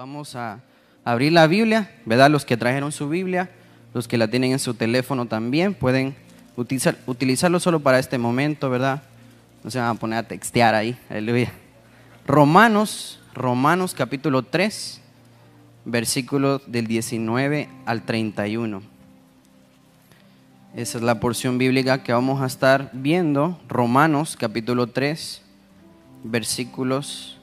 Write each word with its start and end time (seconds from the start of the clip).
Vamos 0.00 0.34
a 0.34 0.60
abrir 1.04 1.30
la 1.30 1.46
Biblia, 1.46 1.90
¿verdad? 2.06 2.30
Los 2.30 2.46
que 2.46 2.56
trajeron 2.56 2.90
su 2.90 3.10
Biblia, 3.10 3.50
los 3.92 4.08
que 4.08 4.16
la 4.16 4.28
tienen 4.28 4.52
en 4.52 4.58
su 4.58 4.72
teléfono 4.72 5.26
también, 5.26 5.74
pueden 5.74 6.16
utilizar, 6.56 6.96
utilizarlo 7.04 7.60
solo 7.60 7.80
para 7.80 7.98
este 7.98 8.16
momento, 8.16 8.70
¿verdad? 8.70 9.02
No 9.62 9.70
se 9.70 9.78
van 9.78 9.88
a 9.88 9.94
poner 9.96 10.20
a 10.20 10.22
textear 10.22 10.74
ahí, 10.74 10.96
aleluya. 11.10 11.52
Romanos, 12.26 13.20
Romanos 13.34 13.92
capítulo 13.92 14.42
3, 14.42 15.02
versículos 15.84 16.62
del 16.66 16.86
19 16.86 17.68
al 17.84 18.00
31. 18.00 18.80
Esa 20.76 20.96
es 20.96 21.04
la 21.04 21.20
porción 21.20 21.58
bíblica 21.58 22.02
que 22.02 22.14
vamos 22.14 22.40
a 22.40 22.46
estar 22.46 22.88
viendo, 22.94 23.60
Romanos 23.68 24.38
capítulo 24.40 24.86
3, 24.86 25.42
versículos 26.24 27.38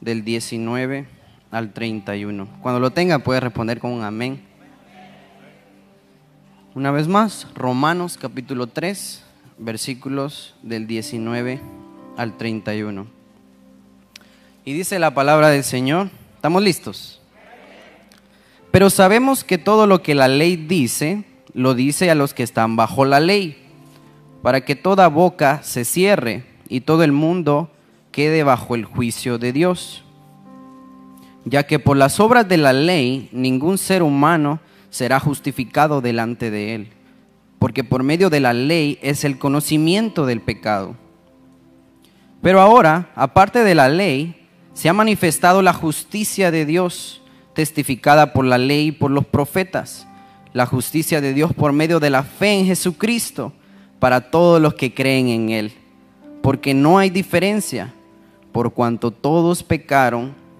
del 0.00 0.24
19 0.24 0.98
al 0.98 1.21
31. 1.52 2.48
Cuando 2.62 2.80
lo 2.80 2.90
tenga 2.90 3.18
puede 3.18 3.40
responder 3.40 3.78
con 3.78 3.92
un 3.92 4.02
amén. 4.02 4.40
Una 6.74 6.90
vez 6.90 7.06
más, 7.06 7.46
Romanos 7.54 8.16
capítulo 8.18 8.66
3, 8.66 9.22
versículos 9.58 10.54
del 10.62 10.86
19 10.86 11.60
al 12.16 12.36
31. 12.38 13.06
Y 14.64 14.72
dice 14.72 14.98
la 14.98 15.12
palabra 15.12 15.50
del 15.50 15.64
Señor, 15.64 16.08
¿estamos 16.36 16.62
listos? 16.62 17.20
Pero 18.70 18.88
sabemos 18.88 19.44
que 19.44 19.58
todo 19.58 19.86
lo 19.86 20.02
que 20.02 20.14
la 20.14 20.28
ley 20.28 20.56
dice, 20.56 21.24
lo 21.52 21.74
dice 21.74 22.10
a 22.10 22.14
los 22.14 22.32
que 22.32 22.42
están 22.42 22.76
bajo 22.76 23.04
la 23.04 23.20
ley, 23.20 23.58
para 24.40 24.64
que 24.64 24.74
toda 24.74 25.08
boca 25.08 25.62
se 25.62 25.84
cierre 25.84 26.44
y 26.70 26.80
todo 26.80 27.04
el 27.04 27.12
mundo 27.12 27.70
quede 28.10 28.42
bajo 28.42 28.74
el 28.74 28.86
juicio 28.86 29.36
de 29.36 29.52
Dios. 29.52 30.04
Ya 31.44 31.64
que 31.64 31.78
por 31.78 31.96
las 31.96 32.20
obras 32.20 32.48
de 32.48 32.56
la 32.56 32.72
ley 32.72 33.28
ningún 33.32 33.78
ser 33.78 34.02
humano 34.02 34.60
será 34.90 35.18
justificado 35.18 36.00
delante 36.00 36.50
de 36.50 36.74
él, 36.74 36.88
porque 37.58 37.82
por 37.82 38.02
medio 38.02 38.30
de 38.30 38.40
la 38.40 38.52
ley 38.52 38.98
es 39.02 39.24
el 39.24 39.38
conocimiento 39.38 40.26
del 40.26 40.40
pecado. 40.40 40.94
Pero 42.42 42.60
ahora, 42.60 43.10
aparte 43.14 43.64
de 43.64 43.74
la 43.74 43.88
ley, 43.88 44.48
se 44.74 44.88
ha 44.88 44.92
manifestado 44.92 45.62
la 45.62 45.72
justicia 45.72 46.50
de 46.50 46.66
Dios, 46.66 47.22
testificada 47.54 48.32
por 48.32 48.44
la 48.44 48.58
ley 48.58 48.88
y 48.88 48.92
por 48.92 49.10
los 49.10 49.26
profetas, 49.26 50.06
la 50.52 50.66
justicia 50.66 51.20
de 51.20 51.34
Dios 51.34 51.54
por 51.54 51.72
medio 51.72 52.00
de 52.00 52.10
la 52.10 52.22
fe 52.22 52.52
en 52.52 52.66
Jesucristo, 52.66 53.52
para 53.98 54.30
todos 54.30 54.60
los 54.60 54.74
que 54.74 54.92
creen 54.92 55.28
en 55.28 55.50
Él, 55.50 55.72
porque 56.42 56.74
no 56.74 56.98
hay 56.98 57.10
diferencia 57.10 57.94
por 58.50 58.72
cuanto 58.72 59.10
todos 59.10 59.62
pecaron 59.62 60.34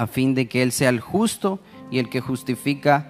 a 0.00 0.06
fin 0.06 0.34
de 0.34 0.48
que 0.48 0.62
Él 0.62 0.72
sea 0.72 0.88
el 0.88 0.98
justo 0.98 1.60
y 1.90 1.98
el 1.98 2.08
que 2.08 2.22
justifica 2.22 3.08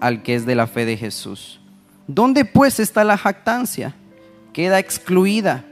al 0.00 0.24
que 0.24 0.34
es 0.34 0.44
de 0.44 0.56
la 0.56 0.66
fe 0.66 0.84
de 0.84 0.96
Jesús. 0.96 1.60
¿Dónde 2.08 2.44
pues 2.44 2.80
está 2.80 3.04
la 3.04 3.16
jactancia? 3.16 3.94
Queda 4.52 4.80
excluida. 4.80 5.64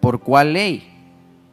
¿Por 0.00 0.20
cuál 0.20 0.52
ley? 0.52 0.86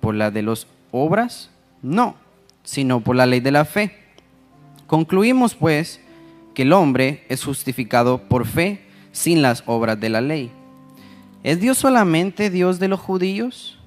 ¿Por 0.02 0.16
la 0.16 0.32
de 0.32 0.42
las 0.42 0.68
obras? 0.92 1.50
No, 1.82 2.18
sino 2.62 3.00
por 3.00 3.16
la 3.16 3.26
ley 3.26 3.40
de 3.40 3.52
la 3.52 3.64
fe. 3.64 3.96
Concluimos 4.86 5.56
pues 5.56 6.02
que 6.54 6.64
el 6.64 6.74
hombre 6.74 7.24
es 7.30 7.42
justificado 7.46 8.18
por 8.28 8.46
fe 8.46 8.82
sin 9.14 9.42
las 9.42 9.64
obras 9.66 9.98
de 9.98 10.10
la 10.10 10.20
ley. 10.20 10.52
¿Es 11.42 11.62
Dios 11.62 11.78
solamente 11.78 12.50
Dios 12.50 12.80
de 12.80 12.90
los 12.90 13.00
judíos? 13.00 13.80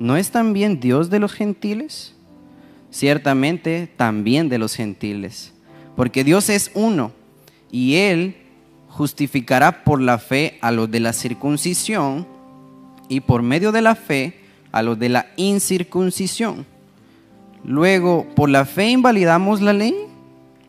¿No 0.00 0.16
es 0.16 0.32
también 0.32 0.80
Dios 0.80 1.10
de 1.10 1.20
los 1.20 1.32
gentiles? 1.32 2.16
Ciertamente 2.90 3.88
también 3.96 4.48
de 4.48 4.58
los 4.58 4.74
gentiles, 4.74 5.52
porque 5.96 6.24
Dios 6.24 6.48
es 6.48 6.70
uno 6.74 7.12
y 7.70 7.96
Él 7.96 8.36
justificará 8.88 9.84
por 9.84 10.00
la 10.00 10.18
fe 10.18 10.58
a 10.60 10.72
los 10.72 10.90
de 10.90 11.00
la 11.00 11.12
circuncisión 11.12 12.26
y 13.08 13.20
por 13.20 13.42
medio 13.42 13.72
de 13.72 13.82
la 13.82 13.94
fe 13.94 14.40
a 14.72 14.82
los 14.82 14.98
de 14.98 15.08
la 15.08 15.26
incircuncisión. 15.36 16.66
Luego, 17.64 18.26
¿por 18.34 18.48
la 18.48 18.64
fe 18.64 18.90
invalidamos 18.90 19.60
la 19.60 19.72
ley? 19.72 19.94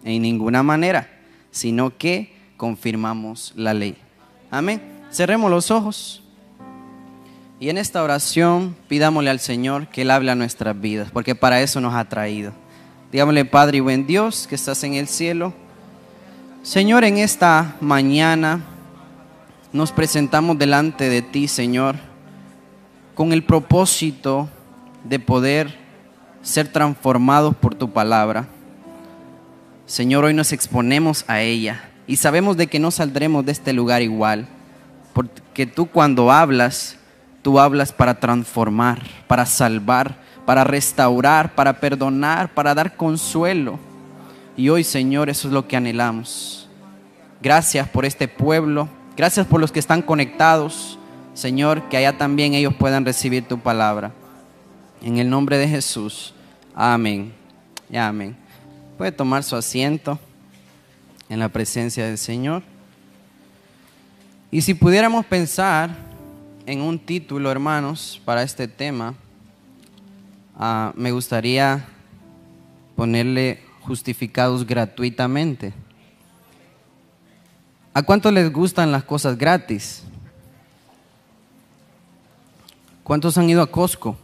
En 0.04 0.22
ninguna 0.22 0.64
manera, 0.64 1.10
sino 1.52 1.98
que 1.98 2.34
confirmamos 2.58 3.54
la 3.56 3.74
ley. 3.74 3.96
Amén. 4.50 4.82
Cerremos 5.12 5.50
los 5.50 5.72
ojos 5.72 6.24
y 7.62 7.70
en 7.70 7.78
esta 7.78 8.02
oración 8.02 8.76
pidámosle 8.88 9.30
al 9.30 9.40
Señor 9.40 9.86
que 9.88 10.02
Él 10.02 10.10
hable 10.10 10.32
a 10.32 10.36
nuestras 10.36 10.82
vidas, 10.82 11.12
porque 11.14 11.36
para 11.36 11.62
eso 11.62 11.80
nos 11.80 11.94
ha 11.94 12.04
traído. 12.06 12.54
Digámosle, 13.12 13.46
Padre 13.46 13.78
y 13.78 13.82
buen 13.82 14.08
Dios, 14.08 14.48
que 14.48 14.56
estás 14.56 14.84
en 14.84 14.96
el 14.96 15.08
cielo. 15.08 15.54
Señor, 16.64 17.04
en 17.04 17.20
esta 17.20 17.76
mañana 17.80 18.62
nos 19.72 19.92
presentamos 19.92 20.58
delante 20.58 21.08
de 21.08 21.22
ti, 21.22 21.48
Señor, 21.48 21.98
con 23.14 23.32
el 23.32 23.44
propósito 23.44 24.50
de 25.04 25.20
poder 25.20 25.78
ser 26.42 26.68
transformados 26.68 27.56
por 27.56 27.76
tu 27.76 27.92
palabra. 27.92 28.48
Señor, 29.86 30.26
hoy 30.26 30.34
nos 30.34 30.52
exponemos 30.52 31.26
a 31.28 31.42
ella 31.42 31.92
y 32.08 32.16
sabemos 32.16 32.58
de 32.58 32.66
que 32.66 32.80
no 32.80 32.90
saldremos 32.90 33.46
de 33.46 33.52
este 33.52 33.72
lugar 33.72 34.02
igual 34.02 34.48
porque 35.14 35.66
tú 35.66 35.88
cuando 35.88 36.32
hablas, 36.32 36.98
tú 37.42 37.60
hablas 37.60 37.92
para 37.92 38.20
transformar, 38.20 39.02
para 39.28 39.46
salvar, 39.46 40.16
para 40.46 40.64
restaurar, 40.64 41.56
para 41.56 41.80
perdonar, 41.80 42.54
para 42.54 42.74
dar 42.74 42.96
consuelo. 42.96 43.80
Y 44.58 44.70
hoy, 44.70 44.84
Señor, 44.84 45.30
eso 45.30 45.48
es 45.48 45.54
lo 45.54 45.68
que 45.68 45.78
anhelamos. 45.78 46.70
Gracias 47.42 47.88
por 47.88 48.06
este 48.06 48.28
pueblo. 48.28 48.88
Gracias 49.18 49.46
por 49.48 49.60
los 49.60 49.72
que 49.72 49.80
están 49.80 50.02
conectados. 50.02 51.00
Señor, 51.34 51.90
que 51.90 51.98
allá 51.98 52.18
también 52.18 52.54
ellos 52.54 52.74
puedan 52.74 53.06
recibir 53.06 53.48
tu 53.48 53.60
palabra. 53.60 54.12
En 55.02 55.18
el 55.18 55.30
nombre 55.30 55.58
de 55.58 55.68
Jesús. 55.68 56.34
Amén. 56.76 57.34
Y 57.90 57.98
amén. 57.98 58.36
Puede 58.98 59.12
tomar 59.12 59.44
su 59.44 59.56
asiento 59.56 60.20
en 61.30 61.40
la 61.40 61.50
presencia 61.50 62.06
del 62.06 62.18
Señor. 62.18 62.62
Y 64.52 64.62
si 64.62 64.74
pudiéramos 64.74 65.26
pensar 65.26 66.11
en 66.66 66.82
un 66.82 67.00
título, 67.00 67.52
hermanos, 67.52 68.22
para 68.26 68.44
este 68.44 68.68
tema, 68.68 69.16
ah, 70.58 70.94
me 70.96 71.12
gustaría 71.12 71.86
ponerle 72.96 73.64
justificados 73.82 74.66
gratuitamente. 74.66 75.74
¿A 77.94 78.04
cuánto 78.04 78.32
les 78.32 78.52
gustan 78.52 78.92
las 78.92 79.04
cosas 79.04 79.38
gratis? 79.38 80.04
¿Cuántos 83.04 83.38
han 83.38 83.50
ido 83.50 83.62
a 83.62 83.72
Costco? 83.72 84.18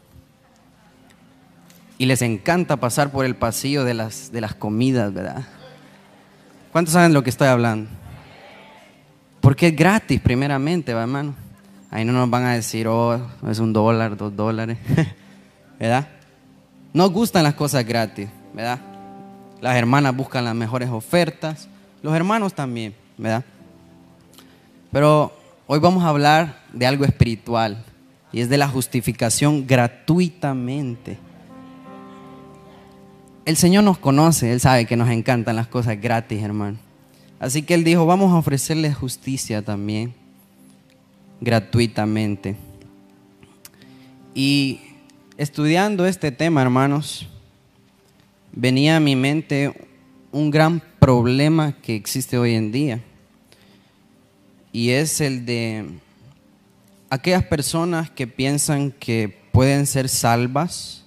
Y 1.98 2.06
les 2.06 2.22
encanta 2.22 2.78
pasar 2.78 3.12
por 3.12 3.26
el 3.26 3.36
pasillo 3.36 3.84
de 3.84 3.96
las, 3.96 4.32
de 4.32 4.40
las 4.40 4.54
comidas, 4.54 5.14
¿verdad? 5.14 5.46
¿Cuántos 6.72 6.94
saben 6.94 7.14
lo 7.14 7.24
que 7.24 7.32
estoy 7.32 7.48
hablando? 7.48 7.90
Porque 9.42 9.68
es 9.68 9.76
gratis, 9.76 10.22
primeramente, 10.22 10.94
¿va, 10.94 11.02
hermano? 11.02 11.47
Ahí 11.98 12.06
no 12.06 12.14
nos 12.14 12.30
van 12.30 12.46
a 12.46 12.54
decir, 12.54 12.88
oh, 12.88 13.20
es 13.50 13.58
un 13.58 13.74
dólar, 13.74 14.16
dos 14.16 14.36
dólares, 14.36 14.78
¿verdad? 15.80 16.08
Nos 16.94 17.10
gustan 17.12 17.44
las 17.44 17.56
cosas 17.56 17.84
gratis, 17.88 18.30
¿verdad? 18.54 18.80
Las 19.62 19.76
hermanas 19.78 20.16
buscan 20.16 20.46
las 20.46 20.54
mejores 20.54 20.92
ofertas, 20.92 21.68
los 22.04 22.14
hermanos 22.14 22.54
también, 22.54 22.94
¿verdad? 23.18 23.44
Pero 24.92 25.36
hoy 25.66 25.80
vamos 25.80 26.04
a 26.04 26.10
hablar 26.10 26.60
de 26.72 26.86
algo 26.86 27.04
espiritual 27.04 27.84
y 28.32 28.42
es 28.42 28.50
de 28.50 28.60
la 28.60 28.68
justificación 28.68 29.66
gratuitamente. 29.66 31.18
El 33.44 33.58
Señor 33.58 33.84
nos 33.84 33.98
conoce, 33.98 34.54
Él 34.54 34.60
sabe 34.60 34.86
que 34.86 34.98
nos 34.98 35.10
encantan 35.10 35.56
las 35.56 35.66
cosas 35.66 36.00
gratis, 36.00 36.44
hermano. 36.44 36.78
Así 37.40 37.64
que 37.64 37.74
él 37.74 37.84
dijo, 37.84 38.06
vamos 38.06 38.32
a 38.34 38.38
ofrecerle 38.38 38.94
justicia 38.94 39.64
también, 39.64 40.14
gratuitamente. 41.42 42.56
Y 44.34 44.80
estudiando 45.38 46.06
este 46.06 46.32
tema, 46.32 46.62
hermanos, 46.62 47.28
venía 48.52 48.98
a 48.98 49.00
mi 49.00 49.16
mente 49.16 49.74
un 50.32 50.52
gran 50.52 50.82
problema 51.00 51.74
que 51.82 51.96
existe 51.96 52.38
hoy 52.38 52.54
en 52.54 52.72
día. 52.72 53.04
Y 54.72 54.90
es 54.92 55.22
el 55.22 55.46
de 55.46 55.86
aquellas 57.10 57.44
personas 57.44 58.10
que 58.10 58.28
piensan 58.28 58.92
que 58.92 59.36
pueden 59.52 59.88
ser 59.88 60.10
salvas, 60.10 61.04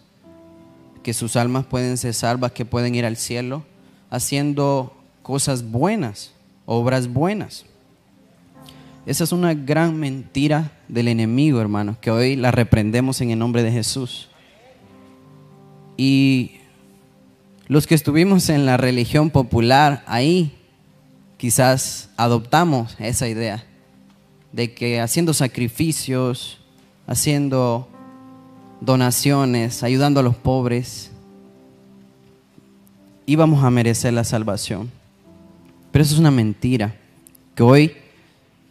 que 1.02 1.14
sus 1.14 1.36
almas 1.36 1.66
pueden 1.66 1.96
ser 1.96 2.14
salvas, 2.14 2.52
que 2.52 2.64
pueden 2.64 2.94
ir 2.94 3.04
al 3.04 3.16
cielo, 3.16 3.64
haciendo 4.10 4.96
cosas 5.22 5.70
buenas, 5.70 6.32
obras 6.66 7.06
buenas. 7.06 7.64
Esa 9.10 9.24
es 9.24 9.32
una 9.32 9.54
gran 9.54 9.98
mentira 9.98 10.70
del 10.86 11.08
enemigo, 11.08 11.60
hermanos, 11.60 11.96
que 12.00 12.12
hoy 12.12 12.36
la 12.36 12.52
reprendemos 12.52 13.20
en 13.20 13.32
el 13.32 13.40
nombre 13.40 13.64
de 13.64 13.72
Jesús. 13.72 14.28
Y 15.96 16.60
los 17.66 17.88
que 17.88 17.96
estuvimos 17.96 18.48
en 18.50 18.66
la 18.66 18.76
religión 18.76 19.30
popular, 19.30 20.04
ahí 20.06 20.56
quizás 21.38 22.10
adoptamos 22.16 22.94
esa 23.00 23.26
idea 23.26 23.64
de 24.52 24.74
que 24.74 25.00
haciendo 25.00 25.34
sacrificios, 25.34 26.60
haciendo 27.08 27.88
donaciones, 28.80 29.82
ayudando 29.82 30.20
a 30.20 30.22
los 30.22 30.36
pobres, 30.36 31.10
íbamos 33.26 33.64
a 33.64 33.70
merecer 33.70 34.12
la 34.12 34.22
salvación. 34.22 34.88
Pero 35.90 36.04
eso 36.04 36.14
es 36.14 36.20
una 36.20 36.30
mentira, 36.30 36.94
que 37.56 37.64
hoy, 37.64 37.92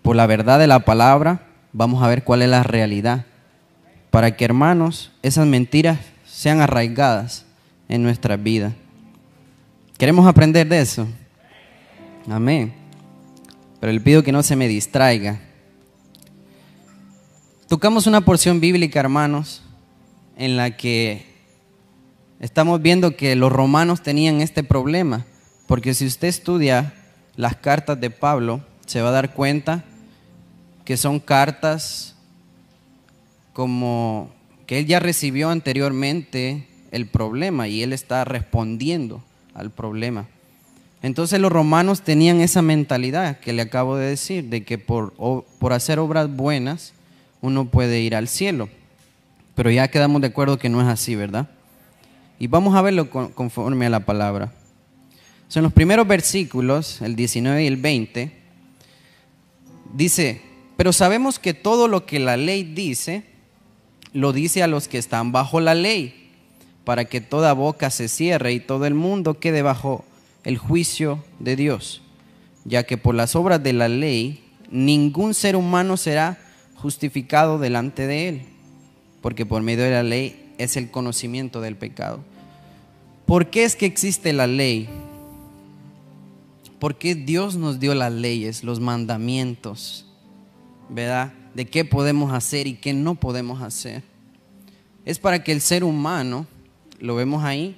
por 0.09 0.15
la 0.15 0.25
verdad 0.25 0.57
de 0.57 0.65
la 0.65 0.79
palabra, 0.79 1.41
vamos 1.71 2.01
a 2.01 2.07
ver 2.07 2.23
cuál 2.23 2.41
es 2.41 2.49
la 2.49 2.63
realidad, 2.63 3.27
para 4.09 4.35
que 4.35 4.43
hermanos, 4.43 5.11
esas 5.21 5.45
mentiras 5.45 5.99
sean 6.25 6.61
arraigadas 6.61 7.45
en 7.87 8.01
nuestra 8.01 8.35
vida. 8.35 8.73
¿Queremos 9.99 10.25
aprender 10.25 10.67
de 10.67 10.79
eso? 10.79 11.07
Amén. 12.27 12.73
Pero 13.79 13.93
le 13.93 13.99
pido 13.99 14.23
que 14.23 14.31
no 14.31 14.41
se 14.41 14.55
me 14.55 14.67
distraiga. 14.67 15.41
Tocamos 17.67 18.07
una 18.07 18.21
porción 18.21 18.59
bíblica, 18.59 18.99
hermanos, 18.99 19.61
en 20.37 20.57
la 20.57 20.75
que 20.75 21.23
estamos 22.39 22.81
viendo 22.81 23.15
que 23.15 23.35
los 23.35 23.51
romanos 23.51 24.01
tenían 24.01 24.41
este 24.41 24.63
problema. 24.63 25.27
Porque 25.67 25.93
si 25.93 26.07
usted 26.07 26.29
estudia 26.29 26.95
las 27.35 27.57
cartas 27.57 28.01
de 28.01 28.09
Pablo, 28.09 28.65
se 28.87 29.03
va 29.03 29.09
a 29.09 29.11
dar 29.11 29.35
cuenta 29.35 29.83
que 30.89 30.97
son 30.97 31.19
cartas 31.19 32.15
como 33.53 34.31
que 34.65 34.79
él 34.79 34.87
ya 34.87 34.99
recibió 34.99 35.51
anteriormente 35.51 36.65
el 36.89 37.05
problema 37.05 37.67
y 37.67 37.83
él 37.83 37.93
está 37.93 38.25
respondiendo 38.25 39.23
al 39.53 39.69
problema. 39.69 40.25
Entonces 41.03 41.39
los 41.39 41.51
romanos 41.51 42.01
tenían 42.01 42.41
esa 42.41 42.63
mentalidad 42.63 43.39
que 43.39 43.53
le 43.53 43.61
acabo 43.61 43.97
de 43.97 44.09
decir, 44.09 44.45
de 44.45 44.63
que 44.63 44.79
por, 44.79 45.13
por 45.13 45.73
hacer 45.73 45.99
obras 45.99 46.27
buenas 46.27 46.93
uno 47.41 47.65
puede 47.65 47.99
ir 47.99 48.15
al 48.15 48.27
cielo. 48.27 48.67
Pero 49.53 49.69
ya 49.69 49.89
quedamos 49.89 50.21
de 50.21 50.27
acuerdo 50.29 50.57
que 50.57 50.69
no 50.69 50.81
es 50.81 50.87
así, 50.87 51.15
¿verdad? 51.15 51.51
Y 52.39 52.47
vamos 52.47 52.75
a 52.75 52.81
verlo 52.81 53.11
conforme 53.11 53.85
a 53.85 53.91
la 53.91 53.99
palabra. 53.99 54.51
Son 55.49 55.61
los 55.61 55.71
primeros 55.71 56.07
versículos, 56.07 56.99
el 57.03 57.15
19 57.15 57.63
y 57.63 57.67
el 57.67 57.77
20, 57.77 58.31
dice, 59.93 60.48
pero 60.79 60.93
sabemos 60.93 61.39
que 61.39 61.53
todo 61.53 61.89
lo 61.89 62.05
que 62.05 62.19
la 62.19 62.37
ley 62.37 62.63
dice, 62.63 63.25
lo 64.13 64.31
dice 64.31 64.63
a 64.63 64.67
los 64.67 64.87
que 64.87 64.97
están 64.97 65.33
bajo 65.33 65.59
la 65.59 65.75
ley, 65.75 66.31
para 66.85 67.03
que 67.03 67.19
toda 67.19 67.51
boca 67.51 67.89
se 67.89 68.07
cierre 68.07 68.53
y 68.53 68.61
todo 68.61 68.85
el 68.85 68.93
mundo 68.93 69.41
quede 69.41 69.61
bajo 69.61 70.05
el 70.45 70.57
juicio 70.57 71.21
de 71.39 71.57
Dios, 71.57 72.01
ya 72.63 72.85
que 72.85 72.95
por 72.95 73.13
las 73.13 73.35
obras 73.35 73.61
de 73.61 73.73
la 73.73 73.89
ley 73.89 74.41
ningún 74.71 75.33
ser 75.33 75.57
humano 75.57 75.97
será 75.97 76.37
justificado 76.75 77.59
delante 77.59 78.07
de 78.07 78.29
Él, 78.29 78.41
porque 79.21 79.45
por 79.45 79.61
medio 79.61 79.83
de 79.83 79.91
la 79.91 80.03
ley 80.03 80.53
es 80.59 80.77
el 80.77 80.89
conocimiento 80.91 81.59
del 81.59 81.75
pecado. 81.75 82.21
¿Por 83.25 83.49
qué 83.49 83.65
es 83.65 83.75
que 83.75 83.85
existe 83.85 84.31
la 84.31 84.47
ley? 84.47 84.87
¿Por 86.79 86.95
qué 86.95 87.15
Dios 87.15 87.57
nos 87.57 87.81
dio 87.81 87.93
las 87.95 88.13
leyes, 88.13 88.63
los 88.63 88.79
mandamientos? 88.79 90.05
¿Verdad? 90.89 91.33
De 91.53 91.65
qué 91.65 91.85
podemos 91.85 92.33
hacer 92.33 92.67
y 92.67 92.73
qué 92.73 92.93
no 92.93 93.15
podemos 93.15 93.61
hacer. 93.61 94.03
Es 95.05 95.19
para 95.19 95.43
que 95.43 95.51
el 95.51 95.61
ser 95.61 95.83
humano, 95.83 96.45
lo 96.99 97.15
vemos 97.15 97.43
ahí, 97.43 97.77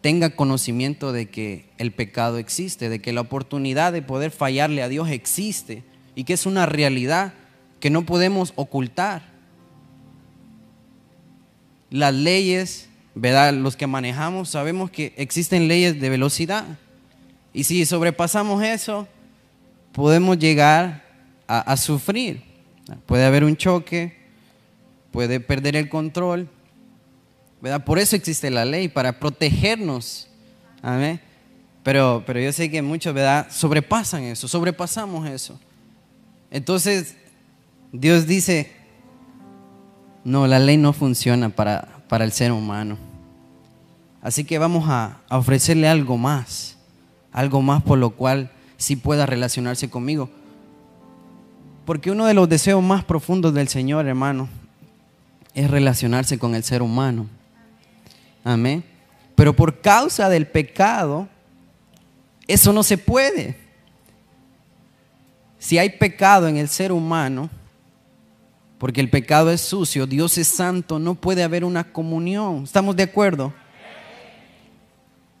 tenga 0.00 0.30
conocimiento 0.30 1.12
de 1.12 1.28
que 1.28 1.64
el 1.78 1.92
pecado 1.92 2.38
existe, 2.38 2.88
de 2.88 3.00
que 3.00 3.12
la 3.12 3.22
oportunidad 3.22 3.92
de 3.92 4.02
poder 4.02 4.30
fallarle 4.30 4.82
a 4.82 4.88
Dios 4.88 5.08
existe 5.10 5.82
y 6.14 6.24
que 6.24 6.34
es 6.34 6.46
una 6.46 6.66
realidad 6.66 7.34
que 7.80 7.90
no 7.90 8.06
podemos 8.06 8.52
ocultar. 8.56 9.22
Las 11.90 12.14
leyes, 12.14 12.88
¿verdad? 13.14 13.52
Los 13.54 13.76
que 13.76 13.86
manejamos 13.86 14.50
sabemos 14.50 14.90
que 14.90 15.12
existen 15.16 15.66
leyes 15.66 16.00
de 16.00 16.08
velocidad. 16.08 16.64
Y 17.52 17.64
si 17.64 17.86
sobrepasamos 17.86 18.62
eso, 18.62 19.08
podemos 19.92 20.38
llegar 20.38 21.05
a, 21.46 21.76
sufrir. 21.76 22.42
Puede 23.06 23.24
haber 23.24 23.44
un 23.44 23.56
choque, 23.56 24.16
puede 25.10 25.40
perder 25.40 25.76
el 25.76 25.88
control. 25.88 26.48
¿verdad? 27.60 27.84
Por 27.84 27.98
eso 27.98 28.16
existe 28.16 28.50
la 28.50 28.64
ley, 28.64 28.88
para 28.88 29.18
protegernos. 29.18 30.28
Amén. 30.82 31.20
Pero, 31.82 32.24
pero 32.26 32.40
yo 32.40 32.52
sé 32.52 32.70
que 32.70 32.82
muchos 32.82 33.14
¿verdad? 33.14 33.46
sobrepasan 33.50 34.24
eso, 34.24 34.48
sobrepasamos 34.48 35.28
eso. 35.28 35.58
Entonces, 36.50 37.16
Dios 37.92 38.26
dice, 38.26 38.72
no, 40.24 40.46
la 40.46 40.58
ley 40.58 40.76
no 40.76 40.92
funciona 40.92 41.48
para, 41.48 42.02
para 42.08 42.24
el 42.24 42.32
ser 42.32 42.52
humano. 42.52 42.98
Así 44.26 44.42
que 44.42 44.58
vamos 44.58 44.86
a, 44.88 45.20
ofrecerle 45.30 45.86
algo 45.88 46.16
más, 46.16 46.76
algo 47.30 47.62
más 47.62 47.82
por 47.84 47.98
lo 47.98 48.10
cual 48.10 48.50
sí 48.76 48.96
pueda 48.96 49.24
relacionarse 49.24 49.88
conmigo. 49.88 50.28
Porque 51.86 52.10
uno 52.10 52.26
de 52.26 52.34
los 52.34 52.48
deseos 52.48 52.82
más 52.82 53.04
profundos 53.04 53.54
del 53.54 53.68
Señor, 53.68 54.06
hermano, 54.06 54.48
es 55.54 55.70
relacionarse 55.70 56.36
con 56.36 56.56
el 56.56 56.64
ser 56.64 56.82
humano. 56.82 57.28
Amén. 58.44 58.84
Pero 59.36 59.54
por 59.54 59.80
causa 59.80 60.28
del 60.28 60.48
pecado, 60.48 61.28
eso 62.48 62.72
no 62.72 62.82
se 62.82 62.98
puede. 62.98 63.56
Si 65.58 65.78
hay 65.78 65.90
pecado 65.90 66.48
en 66.48 66.56
el 66.56 66.68
ser 66.68 66.90
humano, 66.90 67.48
porque 68.78 69.00
el 69.00 69.08
pecado 69.08 69.52
es 69.52 69.60
sucio, 69.60 70.06
Dios 70.06 70.36
es 70.38 70.48
santo, 70.48 70.98
no 70.98 71.14
puede 71.14 71.44
haber 71.44 71.64
una 71.64 71.84
comunión. 71.92 72.64
¿Estamos 72.64 72.96
de 72.96 73.04
acuerdo? 73.04 73.54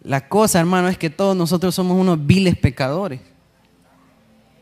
La 0.00 0.28
cosa, 0.28 0.60
hermano, 0.60 0.86
es 0.86 0.96
que 0.96 1.10
todos 1.10 1.36
nosotros 1.36 1.74
somos 1.74 2.00
unos 2.00 2.24
viles 2.24 2.56
pecadores. 2.56 3.20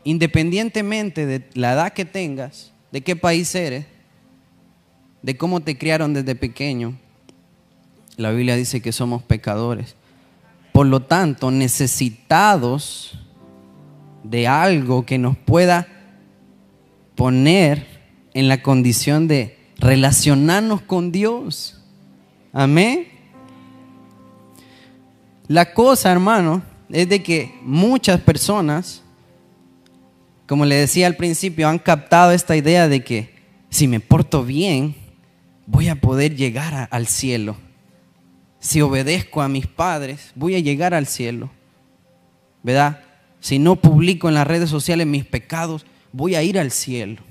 Independientemente 0.05 1.25
de 1.25 1.49
la 1.55 1.73
edad 1.73 1.93
que 1.93 2.05
tengas, 2.05 2.71
de 2.91 3.01
qué 3.01 3.17
país 3.17 3.53
eres, 3.53 3.85
de 5.21 5.35
cómo 5.35 5.59
te 5.59 5.77
criaron 5.77 6.13
desde 6.13 6.35
pequeño, 6.35 6.97
la 8.15 8.31
Biblia 8.31 8.55
dice 8.55 8.81
que 8.81 8.93
somos 8.93 9.23
pecadores. 9.23 9.95
Por 10.71 10.87
lo 10.87 11.01
tanto, 11.01 11.51
necesitados 11.51 13.19
de 14.23 14.47
algo 14.47 15.05
que 15.05 15.17
nos 15.17 15.35
pueda 15.37 15.87
poner 17.15 17.87
en 18.33 18.47
la 18.47 18.61
condición 18.61 19.27
de 19.27 19.57
relacionarnos 19.77 20.81
con 20.81 21.11
Dios. 21.11 21.81
Amén. 22.53 23.07
La 25.47 25.73
cosa, 25.73 26.11
hermano, 26.11 26.63
es 26.89 27.09
de 27.09 27.23
que 27.23 27.53
muchas 27.61 28.19
personas, 28.21 29.01
como 30.47 30.65
le 30.65 30.75
decía 30.75 31.07
al 31.07 31.15
principio, 31.15 31.67
han 31.67 31.79
captado 31.79 32.31
esta 32.31 32.55
idea 32.55 32.87
de 32.87 33.03
que 33.03 33.35
si 33.69 33.87
me 33.87 33.99
porto 33.99 34.43
bien, 34.43 34.95
voy 35.65 35.89
a 35.89 35.95
poder 35.95 36.35
llegar 36.35 36.87
al 36.91 37.07
cielo. 37.07 37.57
Si 38.59 38.81
obedezco 38.81 39.41
a 39.41 39.49
mis 39.49 39.67
padres, 39.67 40.31
voy 40.35 40.55
a 40.55 40.59
llegar 40.59 40.93
al 40.93 41.07
cielo. 41.07 41.49
¿Verdad? 42.63 43.01
Si 43.39 43.59
no 43.59 43.75
publico 43.75 44.27
en 44.27 44.35
las 44.35 44.47
redes 44.47 44.69
sociales 44.69 45.05
mis 45.05 45.25
pecados, 45.25 45.85
voy 46.11 46.35
a 46.35 46.43
ir 46.43 46.57
al 46.57 46.71
cielo. 46.71 47.21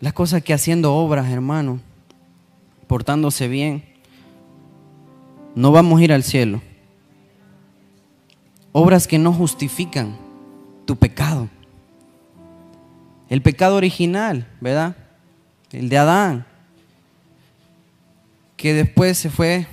Las 0.00 0.12
cosas 0.12 0.42
que 0.42 0.52
haciendo 0.52 0.94
obras, 0.94 1.30
hermano, 1.30 1.80
portándose 2.86 3.48
bien, 3.48 3.82
no 5.54 5.72
vamos 5.72 6.00
a 6.00 6.04
ir 6.04 6.12
al 6.12 6.22
cielo. 6.22 6.60
Obras 8.78 9.06
que 9.06 9.18
no 9.18 9.32
justifican 9.32 10.18
tu 10.84 10.96
pecado. 10.96 11.48
El 13.30 13.40
pecado 13.40 13.76
original, 13.76 14.46
¿verdad? 14.60 14.94
El 15.72 15.88
de 15.88 15.96
Adán. 15.96 16.46
que 18.58 18.74
después 18.74 19.16
se 19.16 19.30
fue 19.30 19.66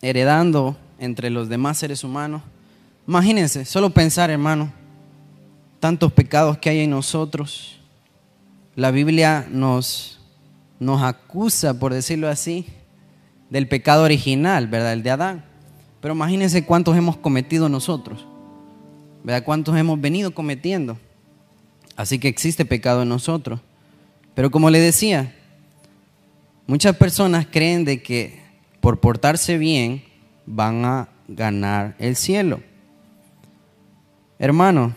heredando 0.00 0.78
entre 0.98 1.28
los 1.28 1.50
demás 1.50 1.76
seres 1.76 2.02
humanos. 2.02 2.40
Imagínense, 3.06 3.66
solo 3.66 3.90
pensar, 3.90 4.30
hermano, 4.30 4.72
tantos 5.80 6.10
pecados 6.10 6.56
que 6.56 6.70
hay 6.70 6.80
en 6.80 6.90
nosotros. 6.90 7.78
La 8.74 8.90
Biblia 8.90 9.46
nos, 9.50 10.18
nos 10.80 11.02
acusa, 11.02 11.78
por 11.78 11.92
decirlo 11.92 12.30
así, 12.30 12.64
del 13.50 13.68
pecado 13.68 14.04
original, 14.04 14.66
¿verdad? 14.66 14.94
El 14.94 15.02
de 15.02 15.10
Adán. 15.10 15.47
Pero 16.00 16.14
imagínense 16.14 16.64
cuántos 16.64 16.96
hemos 16.96 17.16
cometido 17.16 17.68
nosotros, 17.68 18.26
¿verdad? 19.24 19.44
Cuántos 19.44 19.76
hemos 19.76 20.00
venido 20.00 20.32
cometiendo. 20.32 20.96
Así 21.96 22.18
que 22.18 22.28
existe 22.28 22.64
pecado 22.64 23.02
en 23.02 23.08
nosotros. 23.08 23.60
Pero 24.34 24.50
como 24.50 24.70
le 24.70 24.78
decía, 24.78 25.34
muchas 26.66 26.96
personas 26.96 27.46
creen 27.50 27.84
de 27.84 28.02
que 28.02 28.40
por 28.80 29.00
portarse 29.00 29.58
bien 29.58 30.04
van 30.46 30.84
a 30.84 31.08
ganar 31.26 31.96
el 31.98 32.14
cielo. 32.14 32.60
Hermano, 34.38 34.94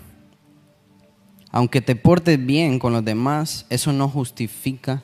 aunque 1.51 1.81
te 1.81 1.95
portes 1.95 2.43
bien 2.45 2.77
con 2.77 2.93
los 2.93 3.03
demás, 3.03 3.65
eso 3.69 3.91
no 3.91 4.07
justifica 4.07 5.03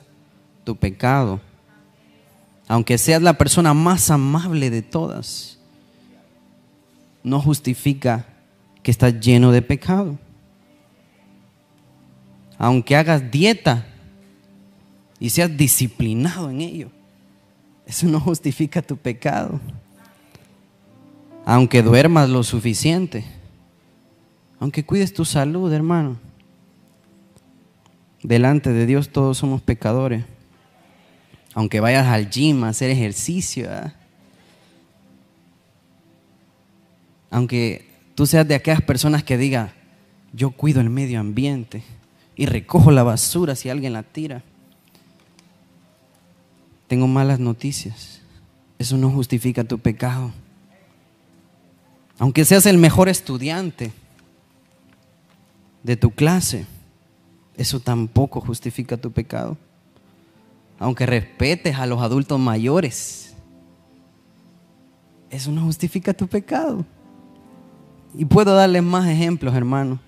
tu 0.64 0.76
pecado. 0.76 1.40
Aunque 2.68 2.96
seas 2.96 3.20
la 3.22 3.36
persona 3.36 3.74
más 3.74 4.10
amable 4.10 4.70
de 4.70 4.82
todas, 4.82 5.57
no 7.22 7.40
justifica 7.40 8.26
que 8.82 8.90
estás 8.90 9.20
lleno 9.20 9.52
de 9.52 9.62
pecado. 9.62 10.18
Aunque 12.58 12.96
hagas 12.96 13.30
dieta 13.30 13.86
y 15.20 15.30
seas 15.30 15.56
disciplinado 15.56 16.50
en 16.50 16.60
ello, 16.60 16.90
eso 17.86 18.06
no 18.06 18.20
justifica 18.20 18.82
tu 18.82 18.96
pecado. 18.96 19.60
Aunque 21.44 21.82
duermas 21.82 22.28
lo 22.28 22.42
suficiente, 22.42 23.24
aunque 24.60 24.84
cuides 24.84 25.14
tu 25.14 25.24
salud, 25.24 25.72
hermano, 25.72 26.18
delante 28.22 28.72
de 28.72 28.86
Dios 28.86 29.10
todos 29.10 29.38
somos 29.38 29.62
pecadores. 29.62 30.24
Aunque 31.54 31.80
vayas 31.80 32.06
al 32.06 32.30
gym 32.30 32.64
a 32.64 32.68
hacer 32.68 32.90
ejercicio, 32.90 33.68
aunque 37.30 37.88
tú 38.14 38.26
seas 38.26 38.46
de 38.46 38.54
aquellas 38.54 38.82
personas 38.82 39.22
que 39.22 39.36
diga, 39.36 39.72
yo 40.32 40.50
cuido 40.50 40.80
el 40.80 40.90
medio 40.90 41.20
ambiente 41.20 41.82
y 42.36 42.46
recojo 42.46 42.90
la 42.90 43.02
basura 43.02 43.54
si 43.54 43.68
alguien 43.68 43.92
la 43.92 44.02
tira. 44.02 44.42
Tengo 46.86 47.06
malas 47.06 47.38
noticias. 47.38 48.20
Eso 48.78 48.96
no 48.96 49.10
justifica 49.10 49.64
tu 49.64 49.78
pecado. 49.78 50.32
Aunque 52.18 52.44
seas 52.44 52.66
el 52.66 52.78
mejor 52.78 53.08
estudiante 53.08 53.92
de 55.82 55.96
tu 55.96 56.10
clase, 56.10 56.66
eso 57.56 57.80
tampoco 57.80 58.40
justifica 58.40 58.96
tu 58.96 59.12
pecado. 59.12 59.56
Aunque 60.78 61.06
respetes 61.06 61.76
a 61.76 61.86
los 61.86 62.00
adultos 62.00 62.38
mayores, 62.38 63.34
eso 65.30 65.50
no 65.50 65.62
justifica 65.62 66.14
tu 66.14 66.28
pecado. 66.28 66.84
Y 68.14 68.24
puedo 68.24 68.54
darles 68.54 68.82
más 68.82 69.08
ejemplos, 69.08 69.54
hermano. 69.54 69.98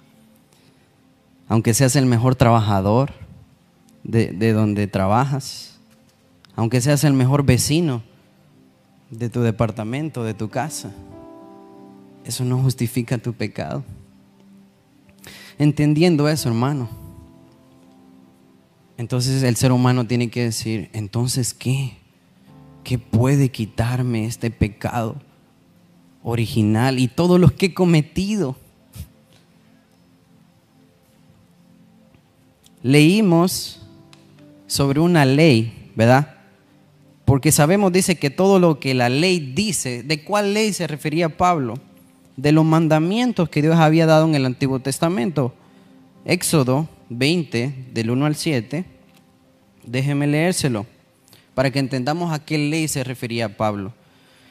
Aunque 1.49 1.75
seas 1.75 1.97
el 1.97 2.07
mejor 2.07 2.35
trabajador 2.35 3.12
de, 4.04 4.28
de 4.28 4.52
donde 4.52 4.87
trabajas, 4.87 5.78
aunque 6.57 6.80
seas 6.80 7.04
el 7.04 7.12
mejor 7.12 7.45
vecino 7.45 8.02
de 9.11 9.28
tu 9.28 9.40
departamento, 9.40 10.25
de 10.25 10.35
tu 10.35 10.49
casa, 10.49 10.92
eso 12.25 12.45
no 12.45 12.59
justifica 12.59 13.19
tu 13.19 13.33
pecado. 13.33 13.85
Entendiendo 15.59 16.28
eso, 16.28 16.49
hermano, 16.49 16.88
entonces 18.97 19.42
el 19.42 19.57
ser 19.57 19.73
humano 19.73 20.07
tiene 20.07 20.30
que 20.30 20.45
decir, 20.45 20.90
entonces 20.92 21.54
¿qué? 21.54 21.97
¿Qué 22.85 22.99
puede 22.99 23.50
quitarme 23.50 24.26
este 24.26 24.50
pecado 24.50 25.16
original 26.22 26.98
y 26.98 27.08
todos 27.08 27.40
los 27.40 27.52
que 27.52 27.66
he 27.66 27.74
cometido? 27.74 28.56
Leímos 32.82 33.82
sobre 34.66 35.00
una 35.00 35.24
ley, 35.24 35.90
¿verdad? 35.94 36.36
Porque 37.24 37.52
sabemos, 37.52 37.92
dice 37.92 38.16
que 38.16 38.30
todo 38.30 38.58
lo 38.58 38.80
que 38.80 38.94
la 38.94 39.08
ley 39.08 39.52
dice, 39.54 40.02
¿de 40.02 40.24
cuál 40.24 40.54
ley 40.54 40.72
se 40.72 40.86
refería 40.86 41.36
Pablo? 41.36 41.74
De 42.36 42.52
los 42.52 42.64
mandamientos 42.64 43.48
que 43.48 43.62
Dios 43.62 43.76
había 43.76 44.06
dado 44.06 44.26
en 44.26 44.34
el 44.34 44.46
Antiguo 44.46 44.80
Testamento. 44.80 45.54
Éxodo 46.24 46.88
20, 47.08 47.88
del 47.92 48.10
1 48.10 48.26
al 48.26 48.34
7, 48.36 48.84
déjeme 49.84 50.26
leérselo, 50.26 50.86
para 51.54 51.70
que 51.70 51.78
entendamos 51.78 52.32
a 52.32 52.44
qué 52.44 52.58
ley 52.58 52.88
se 52.88 53.04
refería 53.04 53.56
Pablo. 53.56 53.92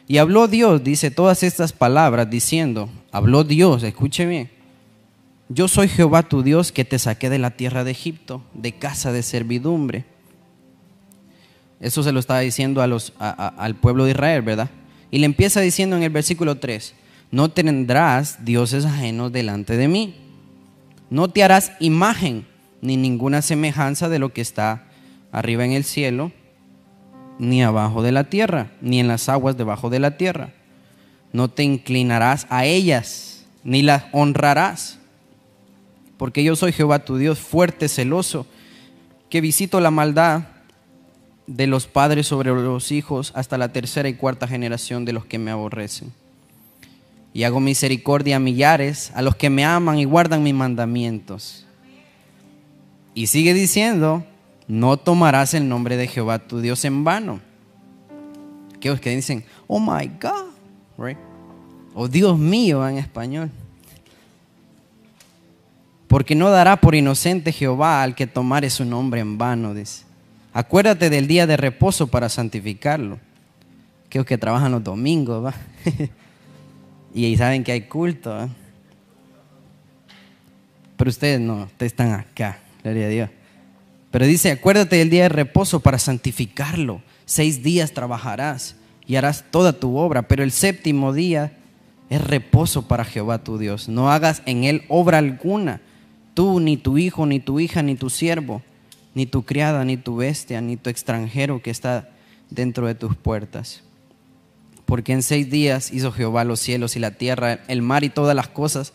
Y 0.10 0.18
habló 0.18 0.50
Dios, 0.50 0.84
dice 0.84 1.10
todas 1.10 1.44
estas 1.44 1.72
palabras, 1.72 2.30
diciendo, 2.30 2.90
habló 3.12 3.46
Dios, 3.46 3.84
escuche 3.84 4.26
bien, 4.26 4.50
yo 5.48 5.70
soy 5.70 5.88
Jehová 5.88 6.24
tu 6.24 6.44
Dios 6.44 6.74
que 6.74 6.84
te 6.84 7.00
saqué 7.00 7.30
de 7.30 7.40
la 7.40 7.52
tierra 7.52 7.86
de 7.86 7.92
Egipto, 7.92 8.44
de 8.54 8.74
casa 8.74 9.14
de 9.14 9.24
servidumbre. 9.24 10.04
Eso 11.80 12.04
se 12.04 12.12
lo 12.12 12.20
estaba 12.20 12.42
diciendo 12.42 12.82
al 12.82 13.76
pueblo 13.76 14.04
de 14.04 14.12
Israel, 14.12 14.42
¿verdad? 14.42 14.70
Y 15.12 15.20
le 15.20 15.26
empieza 15.26 15.62
diciendo 15.62 15.96
en 15.96 16.04
el 16.04 16.10
versículo 16.10 16.58
3, 16.58 16.94
no 17.32 17.50
tendrás 17.50 18.44
dioses 18.44 18.84
ajenos 18.84 19.32
delante 19.32 19.78
de 19.78 19.88
mí 19.88 20.14
no 21.10 21.28
te 21.30 21.44
harás 21.44 21.72
imagen 21.80 22.46
ni 22.82 22.96
ninguna 22.98 23.42
semejanza 23.42 24.10
de 24.10 24.20
lo 24.20 24.32
que 24.32 24.42
está 24.42 24.86
arriba 25.32 25.66
en 25.66 25.72
el 25.72 25.84
cielo, 25.84 26.32
ni 27.40 27.64
abajo 27.64 28.04
de 28.04 28.12
la 28.12 28.26
tierra, 28.26 28.72
ni 28.82 29.00
en 29.00 29.08
las 29.08 29.30
aguas 29.30 29.58
debajo 29.58 29.90
de 29.90 30.00
la 30.00 30.18
tierra. 30.18 30.52
No 31.34 31.48
te 31.48 31.64
inclinarás 31.64 32.46
a 32.50 32.66
ellas, 32.66 33.46
ni 33.64 33.82
las 33.82 34.04
honrarás, 34.12 35.00
porque 36.18 36.44
yo 36.44 36.56
soy 36.56 36.72
Jehová 36.72 37.06
tu 37.06 37.18
Dios, 37.18 37.40
fuerte, 37.40 37.88
celoso, 37.88 38.46
que 39.30 39.42
visito 39.42 39.80
la 39.80 39.90
maldad 39.90 40.44
de 41.48 41.66
los 41.66 41.88
padres 41.88 42.28
sobre 42.28 42.52
los 42.52 42.92
hijos 42.92 43.32
hasta 43.36 43.58
la 43.58 43.72
tercera 43.72 44.08
y 44.08 44.14
cuarta 44.14 44.48
generación 44.48 45.06
de 45.06 45.14
los 45.14 45.26
que 45.26 45.40
me 45.40 45.50
aborrecen 45.50 46.14
y 47.34 47.44
hago 47.44 47.60
misericordia 47.60 48.38
a 48.38 48.40
millares, 48.40 49.12
a 49.14 49.22
los 49.22 49.36
que 49.36 49.50
me 49.50 49.64
aman 49.64 50.00
y 50.00 50.06
guardan 50.06 50.44
mis 50.44 50.54
mandamientos. 50.54 51.66
Y 53.14 53.28
sigue 53.28 53.54
diciendo, 53.54 54.26
no 54.70 54.98
tomarás 54.98 55.56
el 55.56 55.68
nombre 55.68 55.98
de 55.98 56.08
Jehová 56.08 56.38
tu 56.40 56.62
Dios 56.62 56.86
en 56.86 57.04
vano. 57.04 57.42
Aquellos 58.76 59.02
que 59.02 59.14
dicen, 59.14 59.44
oh 59.68 59.80
my 59.80 60.08
God, 60.22 60.52
right? 60.98 61.18
o 61.96 62.08
Dios 62.08 62.38
mío 62.38 62.88
en 62.88 63.00
español. 63.00 63.50
Porque 66.08 66.36
no 66.36 66.52
dará 66.52 66.80
por 66.80 66.94
inocente 66.94 67.52
Jehová 67.52 68.04
al 68.04 68.14
que 68.14 68.28
tomare 68.28 68.70
su 68.70 68.86
nombre 68.86 69.22
en 69.22 69.40
vano, 69.40 69.74
dice. 69.74 70.04
Acuérdate 70.54 71.10
del 71.10 71.28
día 71.28 71.48
de 71.48 71.58
reposo 71.58 72.08
para 72.08 72.30
santificarlo. 72.30 73.20
Aquellos 74.06 74.28
que 74.28 74.38
trabajan 74.38 74.72
los 74.72 74.84
domingos, 74.84 75.46
¿va? 75.46 75.54
y 77.14 77.26
ahí 77.26 77.36
saben 77.36 77.64
que 77.64 77.72
hay 77.72 77.82
culto. 77.82 78.50
Pero 80.96 81.10
ustedes 81.10 81.40
no, 81.40 81.64
ustedes 81.64 81.92
están 81.92 82.12
acá, 82.12 82.60
gloria 82.84 83.06
a 83.06 83.10
Dios. 83.10 83.30
Pero 84.12 84.26
dice, 84.26 84.52
acuérdate 84.52 84.98
del 84.98 85.10
día 85.10 85.24
de 85.24 85.30
reposo 85.30 85.82
para 85.82 86.00
santificarlo. 86.00 87.02
Seis 87.26 87.62
días 87.62 87.94
trabajarás 87.94 88.76
y 89.06 89.16
harás 89.16 89.46
toda 89.52 89.74
tu 89.74 89.98
obra, 89.98 90.24
pero 90.24 90.44
el 90.44 90.52
séptimo 90.52 91.14
día 91.14 91.58
es 92.10 92.22
reposo 92.22 92.88
para 92.88 93.06
Jehová 93.06 93.44
tu 93.44 93.58
Dios. 93.58 93.88
No 93.88 94.12
hagas 94.12 94.42
en 94.46 94.64
él 94.64 94.84
obra 94.88 95.20
alguna, 95.20 95.82
tú, 96.34 96.60
ni 96.60 96.78
tu 96.78 96.98
hijo, 96.98 97.26
ni 97.26 97.40
tu 97.40 97.60
hija, 97.60 97.84
ni 97.84 97.96
tu 97.96 98.10
siervo, 98.10 98.64
ni 99.14 99.26
tu 99.26 99.44
criada, 99.44 99.86
ni 99.86 99.98
tu 99.98 100.16
bestia, 100.16 100.62
ni 100.62 100.76
tu 100.78 100.90
extranjero 100.90 101.62
que 101.62 101.70
está 101.70 102.10
dentro 102.50 102.88
de 102.88 102.96
tus 102.96 103.16
puertas 103.16 103.84
porque 104.90 105.14
en 105.14 105.22
seis 105.22 105.52
días 105.52 105.94
hizo 105.94 106.12
Jehová 106.12 106.44
los 106.44 106.60
cielos 106.60 106.96
y 106.96 107.00
la 107.00 107.12
tierra, 107.12 107.60
el 107.68 107.84
mar 107.84 108.04
y 108.04 108.10
todas 108.10 108.36
las 108.36 108.48
cosas 108.48 108.92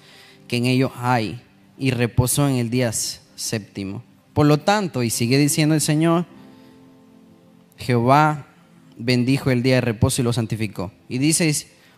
que 0.49 0.57
en 0.57 0.67
ellos 0.67 0.91
hay, 0.97 1.41
y 1.79 1.93
reposó 1.93 2.49
en 2.49 2.57
el 2.57 2.69
día 2.69 2.91
séptimo. 2.93 4.03
Por 4.35 4.47
lo 4.47 4.59
tanto, 4.59 5.03
y 5.03 5.11
sigue 5.11 5.39
diciendo 5.39 5.75
el 5.75 5.81
Señor, 5.81 6.27
Jehová 7.79 8.47
bendijo 8.99 9.51
el 9.51 9.63
día 9.63 9.77
de 9.77 9.81
reposo 9.81 10.21
y 10.21 10.25
lo 10.25 10.33
santificó. 10.33 10.93
Y 11.09 11.19
dice, 11.19 11.51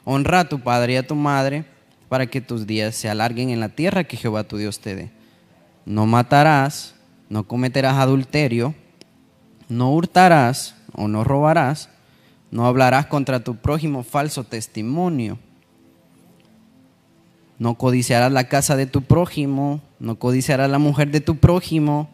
honra 0.05 0.40
a 0.40 0.49
tu 0.49 0.61
padre 0.61 0.93
y 0.93 0.97
a 0.97 1.07
tu 1.07 1.14
madre 1.14 1.64
para 2.09 2.26
que 2.26 2.40
tus 2.40 2.66
días 2.66 2.95
se 2.95 3.09
alarguen 3.09 3.50
en 3.50 3.61
la 3.61 3.71
tierra 3.71 4.05
que 4.05 4.16
Jehová 4.16 4.45
tu 4.45 4.59
Dios 4.59 4.78
te 4.81 4.95
dé. 4.95 5.11
No 5.85 6.07
matarás, 6.07 6.95
no 7.28 7.49
cometerás 7.49 7.97
adulterio, 7.97 8.75
no 9.69 9.93
hurtarás, 9.93 10.76
o 10.97 11.09
no 11.09 11.25
robarás, 11.25 11.90
no 12.50 12.66
hablarás 12.66 13.07
contra 13.07 13.40
tu 13.40 13.57
prójimo 13.57 14.02
falso 14.02 14.45
testimonio, 14.45 15.38
no 17.59 17.75
codiciarás 17.76 18.33
la 18.33 18.49
casa 18.49 18.76
de 18.76 18.87
tu 18.87 19.02
prójimo, 19.02 19.81
no 19.99 20.19
codiciarás 20.19 20.71
la 20.71 20.78
mujer 20.78 21.11
de 21.11 21.21
tu 21.21 21.37
prójimo, 21.37 22.09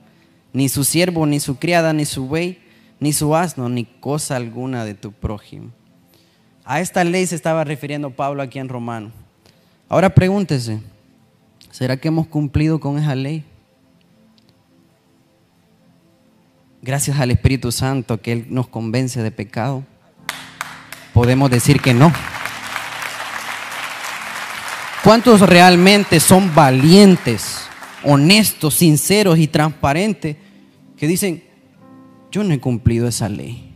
ni 0.52 0.68
su 0.68 0.84
siervo, 0.84 1.26
ni 1.26 1.40
su 1.40 1.56
criada, 1.56 1.92
ni 1.92 2.04
su 2.04 2.26
buey, 2.26 2.58
ni 3.00 3.12
su 3.12 3.34
asno, 3.34 3.68
ni 3.68 3.84
cosa 3.84 4.36
alguna 4.36 4.84
de 4.84 4.94
tu 4.94 5.12
prójimo. 5.12 5.70
A 6.64 6.80
esta 6.80 7.02
ley 7.04 7.26
se 7.26 7.34
estaba 7.34 7.64
refiriendo 7.64 8.10
Pablo 8.10 8.42
aquí 8.42 8.58
en 8.58 8.68
Romano. 8.68 9.10
Ahora 9.88 10.14
pregúntese, 10.14 10.80
¿será 11.70 11.96
que 11.96 12.08
hemos 12.08 12.26
cumplido 12.26 12.78
con 12.78 12.98
esa 12.98 13.14
ley? 13.14 13.44
Gracias 16.80 17.18
al 17.18 17.30
Espíritu 17.30 17.70
Santo 17.72 18.20
que 18.20 18.32
Él 18.32 18.46
nos 18.50 18.68
convence 18.68 19.22
de 19.22 19.30
pecado, 19.30 19.84
podemos 21.12 21.50
decir 21.50 21.80
que 21.80 21.94
no. 21.94 22.12
¿Cuántos 25.04 25.40
realmente 25.40 26.20
son 26.20 26.54
valientes, 26.54 27.66
honestos, 28.04 28.74
sinceros 28.74 29.38
y 29.38 29.48
transparentes 29.48 30.36
que 31.02 31.08
dicen, 31.08 31.42
yo 32.30 32.44
no 32.44 32.54
he 32.54 32.60
cumplido 32.60 33.08
esa 33.08 33.28
ley? 33.28 33.74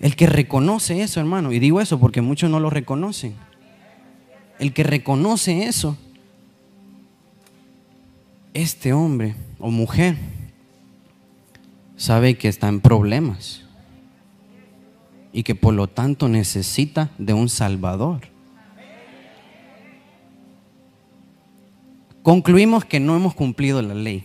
El 0.00 0.16
que 0.16 0.26
reconoce 0.26 1.02
eso, 1.02 1.20
hermano, 1.20 1.52
y 1.52 1.60
digo 1.60 1.80
eso 1.80 2.00
porque 2.00 2.20
muchos 2.20 2.50
no 2.50 2.58
lo 2.58 2.68
reconocen. 2.68 3.36
El 4.58 4.72
que 4.72 4.82
reconoce 4.82 5.66
eso, 5.66 5.96
este 8.54 8.92
hombre 8.92 9.36
o 9.60 9.70
mujer 9.70 10.16
sabe 11.96 12.36
que 12.36 12.48
está 12.48 12.66
en 12.66 12.80
problemas 12.80 13.62
y 15.32 15.44
que 15.44 15.54
por 15.54 15.74
lo 15.74 15.86
tanto 15.86 16.28
necesita 16.28 17.12
de 17.18 17.34
un 17.34 17.48
Salvador. 17.48 18.33
Concluimos 22.24 22.86
que 22.86 23.00
no 23.00 23.14
hemos 23.14 23.34
cumplido 23.34 23.82
la 23.82 23.92
ley. 23.92 24.24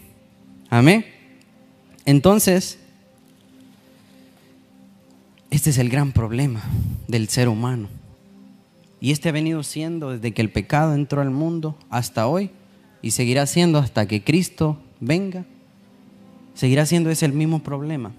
Amén. 0.69 1.05
Entonces, 2.05 2.79
este 5.49 5.71
es 5.71 5.77
el 5.77 5.89
gran 5.89 6.13
problema 6.13 6.63
del 7.09 7.27
ser 7.27 7.49
humano. 7.49 7.89
Y 9.01 9.11
este 9.11 9.27
ha 9.27 9.33
venido 9.33 9.63
siendo 9.63 10.11
desde 10.11 10.33
que 10.33 10.41
el 10.41 10.49
pecado 10.49 10.93
entró 10.93 11.19
al 11.19 11.29
mundo 11.29 11.77
hasta 11.89 12.25
hoy 12.25 12.51
y 13.01 13.11
seguirá 13.11 13.45
siendo 13.45 13.79
hasta 13.79 14.07
que 14.07 14.23
Cristo 14.23 14.77
venga. 15.01 15.43
Seguirá 16.53 16.85
siendo 16.85 17.09
ese 17.09 17.25
el 17.25 17.33
mismo 17.33 17.59
problema. 17.59 18.13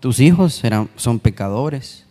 Tus 0.00 0.20
hijos 0.20 0.54
serán, 0.54 0.88
son 0.96 1.18
pecadores. 1.18 2.06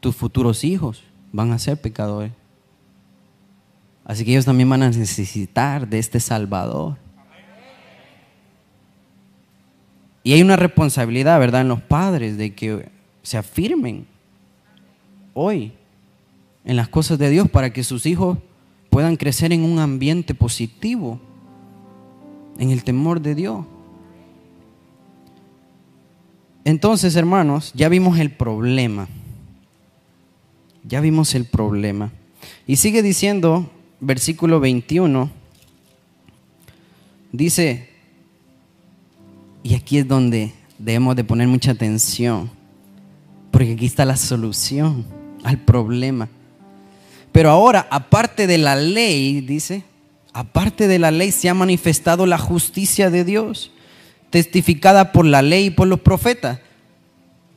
Tus 0.00 0.16
futuros 0.16 0.64
hijos 0.64 1.04
van 1.30 1.52
a 1.52 1.60
ser 1.60 1.80
pecadores. 1.80 2.32
Así 4.06 4.24
que 4.24 4.30
ellos 4.30 4.44
también 4.44 4.70
van 4.70 4.84
a 4.84 4.90
necesitar 4.90 5.88
de 5.88 5.98
este 5.98 6.20
Salvador. 6.20 6.96
Y 10.22 10.32
hay 10.32 10.42
una 10.42 10.56
responsabilidad, 10.56 11.38
¿verdad?, 11.40 11.62
en 11.62 11.68
los 11.68 11.82
padres 11.82 12.36
de 12.36 12.54
que 12.54 12.88
se 13.22 13.36
afirmen 13.36 14.06
hoy 15.34 15.72
en 16.64 16.76
las 16.76 16.88
cosas 16.88 17.18
de 17.18 17.30
Dios 17.30 17.48
para 17.48 17.72
que 17.72 17.84
sus 17.84 18.06
hijos 18.06 18.38
puedan 18.90 19.16
crecer 19.16 19.52
en 19.52 19.62
un 19.62 19.78
ambiente 19.78 20.34
positivo, 20.34 21.20
en 22.58 22.70
el 22.70 22.84
temor 22.84 23.20
de 23.20 23.34
Dios. 23.34 23.66
Entonces, 26.64 27.14
hermanos, 27.14 27.72
ya 27.74 27.88
vimos 27.88 28.18
el 28.18 28.30
problema. 28.30 29.08
Ya 30.82 31.00
vimos 31.00 31.34
el 31.34 31.44
problema. 31.44 32.12
Y 32.66 32.76
sigue 32.76 33.02
diciendo, 33.02 33.70
versículo 34.06 34.60
21, 34.60 35.28
dice, 37.32 37.90
y 39.64 39.74
aquí 39.74 39.98
es 39.98 40.06
donde 40.06 40.52
debemos 40.78 41.16
de 41.16 41.24
poner 41.24 41.48
mucha 41.48 41.72
atención, 41.72 42.48
porque 43.50 43.72
aquí 43.72 43.86
está 43.86 44.04
la 44.04 44.16
solución 44.16 45.04
al 45.42 45.58
problema. 45.58 46.28
Pero 47.32 47.50
ahora, 47.50 47.88
aparte 47.90 48.46
de 48.46 48.58
la 48.58 48.76
ley, 48.76 49.40
dice, 49.40 49.82
aparte 50.32 50.86
de 50.86 51.00
la 51.00 51.10
ley 51.10 51.32
se 51.32 51.48
ha 51.48 51.54
manifestado 51.54 52.26
la 52.26 52.38
justicia 52.38 53.10
de 53.10 53.24
Dios 53.24 53.72
testificada 54.30 55.10
por 55.10 55.24
la 55.26 55.42
ley 55.42 55.66
y 55.66 55.70
por 55.70 55.88
los 55.88 56.00
profetas. 56.00 56.60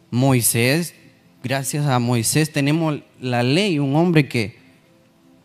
Moisés, 0.10 0.96
gracias 1.44 1.86
a 1.86 2.00
Moisés 2.00 2.52
tenemos 2.52 3.02
la 3.22 3.44
ley, 3.44 3.78
un 3.78 3.96
hombre 3.96 4.28
que, 4.28 4.59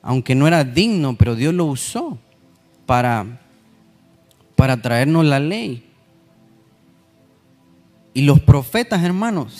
aunque 0.04 0.34
no 0.34 0.46
era 0.46 0.64
digno, 0.64 1.16
pero 1.16 1.34
Dios 1.34 1.54
lo 1.54 1.64
usó 1.64 2.18
para, 2.84 3.40
para 4.54 4.76
traernos 4.76 5.24
la 5.24 5.40
ley. 5.40 5.82
Y 8.12 8.22
los 8.22 8.38
profetas, 8.38 9.02
hermanos, 9.02 9.58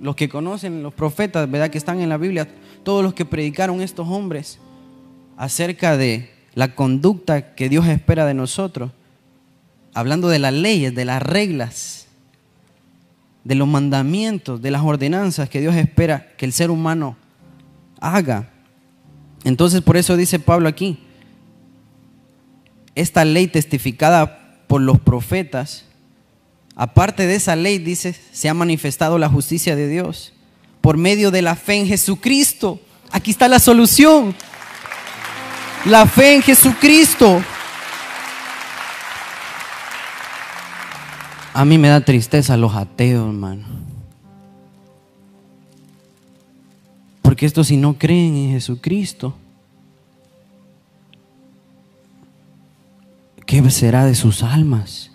los 0.00 0.16
que 0.16 0.30
conocen 0.30 0.82
los 0.82 0.94
profetas, 0.94 1.48
¿verdad? 1.48 1.68
Que 1.68 1.76
están 1.76 2.00
en 2.00 2.08
la 2.08 2.16
Biblia, 2.16 2.48
todos 2.82 3.04
los 3.04 3.12
que 3.12 3.26
predicaron 3.26 3.82
estos 3.82 4.08
hombres 4.08 4.58
acerca 5.36 5.98
de 5.98 6.30
la 6.54 6.74
conducta 6.74 7.54
que 7.54 7.68
Dios 7.68 7.86
espera 7.86 8.24
de 8.24 8.32
nosotros, 8.32 8.92
hablando 9.92 10.28
de 10.28 10.38
las 10.38 10.54
leyes, 10.54 10.94
de 10.94 11.04
las 11.04 11.22
reglas, 11.22 12.06
de 13.44 13.54
los 13.56 13.68
mandamientos, 13.68 14.62
de 14.62 14.70
las 14.70 14.82
ordenanzas 14.82 15.50
que 15.50 15.60
Dios 15.60 15.74
espera 15.74 16.28
que 16.38 16.46
el 16.46 16.54
ser 16.54 16.70
humano 16.70 17.14
haga. 18.00 18.51
Entonces 19.44 19.82
por 19.82 19.96
eso 19.96 20.16
dice 20.16 20.38
Pablo 20.38 20.68
aquí, 20.68 20.98
esta 22.94 23.24
ley 23.24 23.46
testificada 23.46 24.64
por 24.66 24.80
los 24.80 25.00
profetas, 25.00 25.84
aparte 26.76 27.26
de 27.26 27.34
esa 27.34 27.56
ley, 27.56 27.78
dice, 27.78 28.14
se 28.32 28.48
ha 28.48 28.54
manifestado 28.54 29.18
la 29.18 29.28
justicia 29.28 29.76
de 29.76 29.88
Dios 29.88 30.32
por 30.80 30.96
medio 30.96 31.30
de 31.30 31.42
la 31.42 31.56
fe 31.56 31.76
en 31.76 31.86
Jesucristo. 31.86 32.80
Aquí 33.10 33.30
está 33.30 33.48
la 33.48 33.58
solución. 33.58 34.34
La 35.84 36.06
fe 36.06 36.34
en 36.34 36.42
Jesucristo. 36.42 37.42
A 41.54 41.64
mí 41.64 41.76
me 41.76 41.88
da 41.88 42.00
tristeza 42.00 42.56
los 42.56 42.74
ateos, 42.74 43.26
hermano. 43.26 43.81
Porque 47.42 47.48
estos 47.48 47.66
si 47.66 47.76
no 47.76 47.98
creen 47.98 48.36
en 48.36 48.50
Jesucristo, 48.52 49.34
¿qué 53.44 53.68
será 53.68 54.04
de 54.04 54.14
sus 54.14 54.44
almas? 54.44 55.10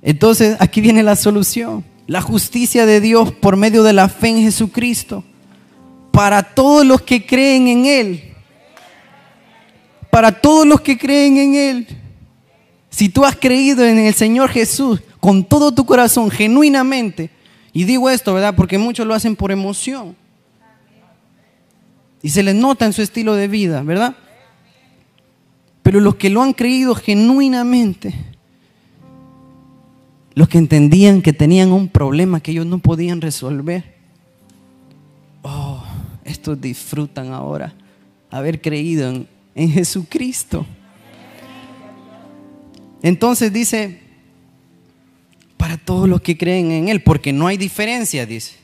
Entonces, 0.00 0.56
aquí 0.60 0.80
viene 0.80 1.02
la 1.02 1.16
solución. 1.16 1.84
La 2.06 2.22
justicia 2.22 2.86
de 2.86 3.00
Dios 3.00 3.32
por 3.32 3.56
medio 3.56 3.82
de 3.82 3.92
la 3.92 4.08
fe 4.08 4.28
en 4.28 4.42
Jesucristo. 4.42 5.24
Para 6.12 6.54
todos 6.54 6.86
los 6.86 7.02
que 7.02 7.26
creen 7.26 7.66
en 7.66 7.84
Él. 7.84 8.34
Para 10.12 10.40
todos 10.40 10.64
los 10.64 10.80
que 10.82 10.96
creen 10.96 11.36
en 11.36 11.54
Él. 11.56 11.88
Si 12.90 13.08
tú 13.08 13.24
has 13.24 13.34
creído 13.34 13.84
en 13.84 13.98
el 13.98 14.14
Señor 14.14 14.50
Jesús 14.50 15.00
con 15.18 15.42
todo 15.42 15.72
tu 15.72 15.84
corazón, 15.84 16.30
genuinamente, 16.30 17.34
y 17.74 17.84
digo 17.84 18.08
esto, 18.08 18.32
¿verdad? 18.32 18.54
Porque 18.54 18.78
muchos 18.78 19.04
lo 19.04 19.14
hacen 19.14 19.34
por 19.34 19.50
emoción. 19.50 20.16
Y 22.22 22.30
se 22.30 22.44
les 22.44 22.54
nota 22.54 22.86
en 22.86 22.92
su 22.92 23.02
estilo 23.02 23.34
de 23.34 23.48
vida, 23.48 23.82
¿verdad? 23.82 24.16
Pero 25.82 26.00
los 26.00 26.14
que 26.14 26.30
lo 26.30 26.40
han 26.40 26.52
creído 26.52 26.94
genuinamente, 26.94 28.14
los 30.34 30.48
que 30.48 30.58
entendían 30.58 31.20
que 31.20 31.32
tenían 31.32 31.72
un 31.72 31.88
problema 31.88 32.40
que 32.40 32.52
ellos 32.52 32.64
no 32.64 32.78
podían 32.78 33.20
resolver, 33.20 33.96
oh, 35.42 35.82
estos 36.24 36.60
disfrutan 36.60 37.32
ahora 37.32 37.74
haber 38.30 38.60
creído 38.60 39.10
en, 39.10 39.28
en 39.56 39.72
Jesucristo. 39.72 40.64
Entonces 43.02 43.52
dice, 43.52 44.03
para 45.64 45.78
todos 45.78 46.06
los 46.06 46.20
que 46.20 46.36
creen 46.36 46.72
en 46.72 46.88
Él, 46.88 47.02
porque 47.02 47.32
no 47.32 47.46
hay 47.46 47.56
diferencia, 47.56 48.26
dice. 48.26 48.56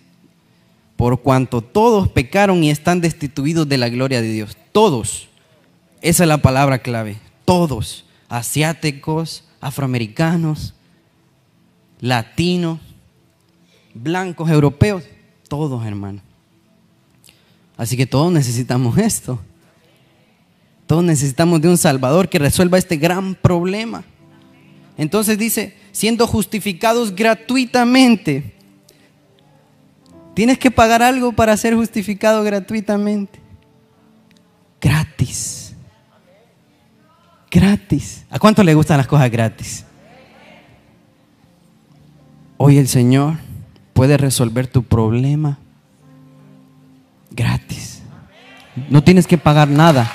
Por 0.98 1.22
cuanto 1.22 1.62
todos 1.62 2.10
pecaron 2.10 2.62
y 2.62 2.68
están 2.68 3.00
destituidos 3.00 3.66
de 3.66 3.78
la 3.78 3.88
gloria 3.88 4.20
de 4.20 4.30
Dios. 4.30 4.54
Todos. 4.70 5.30
Esa 6.02 6.24
es 6.24 6.28
la 6.28 6.42
palabra 6.42 6.80
clave. 6.80 7.16
Todos. 7.46 8.04
Asiáticos, 8.28 9.44
afroamericanos, 9.62 10.74
latinos, 12.00 12.80
blancos, 13.94 14.50
europeos. 14.50 15.04
Todos, 15.48 15.86
hermano. 15.86 16.20
Así 17.78 17.96
que 17.96 18.04
todos 18.04 18.30
necesitamos 18.30 18.98
esto. 18.98 19.40
Todos 20.86 21.02
necesitamos 21.02 21.62
de 21.62 21.68
un 21.70 21.78
Salvador 21.78 22.28
que 22.28 22.38
resuelva 22.38 22.76
este 22.76 22.98
gran 22.98 23.36
problema. 23.36 24.04
Entonces 24.98 25.38
dice, 25.38 25.79
siendo 25.92 26.26
justificados 26.26 27.14
gratuitamente. 27.14 28.54
Tienes 30.34 30.58
que 30.58 30.70
pagar 30.70 31.02
algo 31.02 31.32
para 31.32 31.56
ser 31.56 31.74
justificado 31.74 32.42
gratuitamente. 32.42 33.38
Gratis. 34.80 35.74
Gratis. 37.50 38.24
¿A 38.30 38.38
cuánto 38.38 38.62
le 38.62 38.74
gustan 38.74 38.98
las 38.98 39.06
cosas 39.06 39.30
gratis? 39.30 39.84
Hoy 42.56 42.78
el 42.78 42.88
Señor 42.88 43.34
puede 43.92 44.16
resolver 44.16 44.66
tu 44.66 44.82
problema 44.82 45.58
gratis. 47.30 48.02
No 48.88 49.02
tienes 49.02 49.26
que 49.26 49.38
pagar 49.38 49.68
nada. 49.68 50.10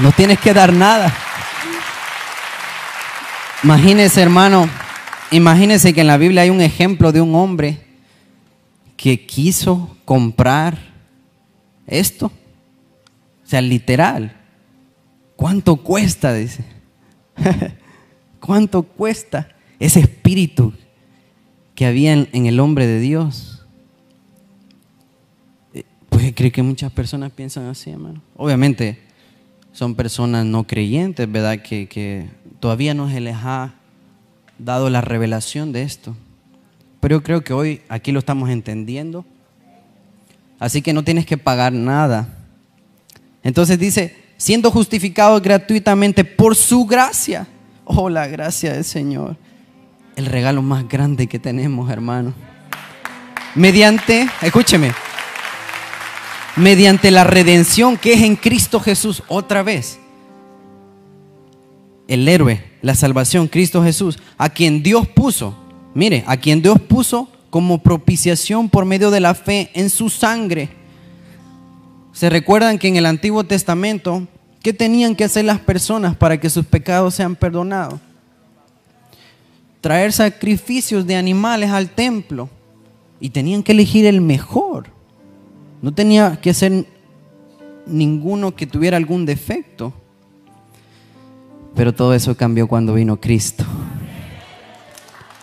No 0.00 0.12
tienes 0.12 0.38
que 0.40 0.52
dar 0.52 0.72
nada. 0.72 1.12
Imagínese, 3.64 4.20
hermano, 4.20 4.68
imagínese 5.30 5.94
que 5.94 6.02
en 6.02 6.06
la 6.06 6.18
Biblia 6.18 6.42
hay 6.42 6.50
un 6.50 6.60
ejemplo 6.60 7.12
de 7.12 7.22
un 7.22 7.34
hombre 7.34 7.78
que 8.94 9.24
quiso 9.24 9.96
comprar 10.04 10.76
esto. 11.86 12.26
O 12.26 13.46
sea, 13.46 13.62
literal. 13.62 14.36
¿Cuánto 15.34 15.76
cuesta? 15.76 16.34
Dice. 16.34 16.62
¿Cuánto 18.38 18.82
cuesta 18.82 19.48
ese 19.78 20.00
espíritu 20.00 20.74
que 21.74 21.86
había 21.86 22.12
en, 22.12 22.44
el 22.44 22.60
hombre 22.60 22.86
de 22.86 23.00
Dios? 23.00 23.64
Eh, 25.72 25.84
pues 26.10 26.34
creo 26.36 26.52
que 26.52 26.62
muchas 26.62 26.92
personas 26.92 27.32
piensan 27.32 27.64
así, 27.64 27.88
hermano. 27.88 28.20
Obviamente 28.36 28.98
son 29.72 29.94
personas 29.94 30.44
no 30.44 30.66
creyentes, 30.66 31.32
¿verdad? 31.32 31.62
Que, 31.62 31.88
que 31.88 32.28
todavía 32.64 32.94
no 32.94 33.10
se 33.10 33.20
les 33.20 33.36
ha 33.36 33.74
dado 34.58 34.88
la 34.88 35.02
revelación 35.02 35.70
de 35.70 35.82
esto. 35.82 36.16
Pero 36.98 37.16
yo 37.16 37.22
creo 37.22 37.44
que 37.44 37.52
hoy 37.52 37.82
aquí 37.90 38.10
lo 38.10 38.20
estamos 38.20 38.48
entendiendo. 38.48 39.26
Así 40.58 40.80
que 40.80 40.94
no 40.94 41.04
tienes 41.04 41.26
que 41.26 41.36
pagar 41.36 41.74
nada. 41.74 42.26
Entonces 43.42 43.78
dice, 43.78 44.16
siendo 44.38 44.70
justificado 44.70 45.38
gratuitamente 45.42 46.24
por 46.24 46.56
su 46.56 46.86
gracia. 46.86 47.46
Oh, 47.84 48.08
la 48.08 48.28
gracia 48.28 48.72
del 48.72 48.84
Señor. 48.84 49.36
El 50.16 50.24
regalo 50.24 50.62
más 50.62 50.88
grande 50.88 51.26
que 51.26 51.38
tenemos, 51.38 51.90
hermano. 51.90 52.32
Mediante, 53.54 54.26
escúcheme, 54.40 54.90
mediante 56.56 57.10
la 57.10 57.24
redención 57.24 57.98
que 57.98 58.14
es 58.14 58.22
en 58.22 58.36
Cristo 58.36 58.80
Jesús 58.80 59.22
otra 59.28 59.62
vez 59.62 59.98
el 62.08 62.28
héroe, 62.28 62.62
la 62.82 62.94
salvación, 62.94 63.48
Cristo 63.48 63.82
Jesús, 63.82 64.18
a 64.36 64.50
quien 64.50 64.82
Dios 64.82 65.08
puso, 65.08 65.56
mire, 65.94 66.24
a 66.26 66.36
quien 66.36 66.62
Dios 66.62 66.80
puso 66.80 67.28
como 67.50 67.78
propiciación 67.78 68.68
por 68.68 68.84
medio 68.84 69.10
de 69.10 69.20
la 69.20 69.34
fe 69.34 69.70
en 69.74 69.88
su 69.88 70.10
sangre. 70.10 70.68
Se 72.12 72.28
recuerdan 72.28 72.78
que 72.78 72.88
en 72.88 72.96
el 72.96 73.06
Antiguo 73.06 73.44
Testamento, 73.44 74.26
¿qué 74.62 74.72
tenían 74.72 75.14
que 75.14 75.24
hacer 75.24 75.44
las 75.44 75.60
personas 75.60 76.16
para 76.16 76.38
que 76.38 76.50
sus 76.50 76.66
pecados 76.66 77.14
sean 77.14 77.36
perdonados? 77.36 78.00
Traer 79.80 80.12
sacrificios 80.12 81.06
de 81.06 81.16
animales 81.16 81.70
al 81.70 81.90
templo 81.90 82.48
y 83.20 83.30
tenían 83.30 83.62
que 83.62 83.72
elegir 83.72 84.06
el 84.06 84.20
mejor. 84.20 84.88
No 85.80 85.92
tenía 85.92 86.40
que 86.40 86.54
ser 86.54 86.86
ninguno 87.86 88.54
que 88.54 88.66
tuviera 88.66 88.96
algún 88.96 89.26
defecto. 89.26 89.92
Pero 91.74 91.92
todo 91.92 92.14
eso 92.14 92.36
cambió 92.36 92.66
cuando 92.68 92.94
vino 92.94 93.20
Cristo. 93.20 93.64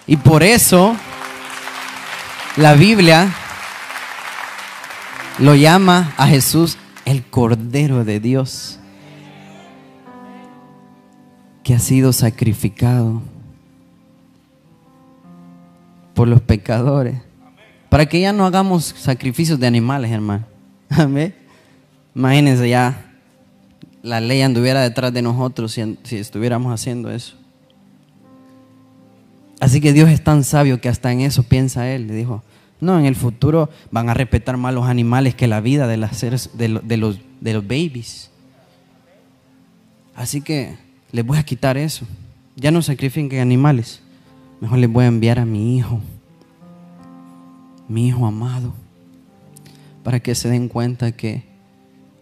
Y 0.07 0.17
por 0.17 0.43
eso 0.43 0.95
la 2.57 2.73
Biblia 2.73 3.33
lo 5.39 5.55
llama 5.55 6.13
a 6.17 6.27
Jesús 6.27 6.77
el 7.05 7.23
Cordero 7.23 8.03
de 8.03 8.19
Dios, 8.19 8.79
que 11.63 11.73
ha 11.73 11.79
sido 11.79 12.13
sacrificado 12.13 13.21
por 16.13 16.27
los 16.27 16.41
pecadores, 16.41 17.21
para 17.89 18.05
que 18.05 18.21
ya 18.21 18.33
no 18.33 18.45
hagamos 18.45 18.93
sacrificios 18.97 19.59
de 19.59 19.67
animales, 19.67 20.11
hermano. 20.11 20.45
Amén. 20.89 21.33
Imagínense 22.13 22.69
ya 22.69 23.10
la 24.03 24.19
ley 24.19 24.41
anduviera 24.41 24.81
detrás 24.81 25.13
de 25.13 25.21
nosotros 25.21 25.73
si, 25.73 26.15
estuviéramos 26.15 26.73
haciendo 26.73 27.11
eso. 27.11 27.35
Así 29.59 29.79
que 29.79 29.93
Dios 29.93 30.09
es 30.09 30.23
tan 30.23 30.43
sabio 30.43 30.81
que 30.81 30.89
hasta 30.89 31.11
en 31.11 31.21
eso 31.21 31.43
piensa 31.43 31.87
Él. 31.89 32.07
Le 32.07 32.15
dijo, 32.15 32.43
no, 32.79 32.97
en 32.97 33.05
el 33.05 33.15
futuro 33.15 33.69
van 33.91 34.09
a 34.09 34.13
respetar 34.13 34.57
más 34.57 34.73
los 34.73 34.87
animales 34.87 35.35
que 35.35 35.47
la 35.47 35.61
vida 35.61 35.87
de, 35.87 35.97
las 35.97 36.19
de, 36.21 36.67
los, 36.67 37.19
de 37.39 37.53
los 37.53 37.63
babies. 37.63 38.31
Así 40.15 40.41
que 40.41 40.75
les 41.11 41.25
voy 41.25 41.37
a 41.37 41.43
quitar 41.43 41.77
eso. 41.77 42.07
Ya 42.55 42.71
no 42.71 42.81
sacrifiquen 42.81 43.39
animales. 43.39 44.01
Mejor 44.59 44.79
les 44.79 44.91
voy 44.91 45.05
a 45.05 45.07
enviar 45.07 45.39
a 45.39 45.45
mi 45.45 45.77
hijo, 45.77 45.99
mi 47.87 48.07
hijo 48.07 48.25
amado, 48.27 48.73
para 50.03 50.19
que 50.19 50.35
se 50.35 50.49
den 50.49 50.67
cuenta 50.67 51.11
que 51.11 51.50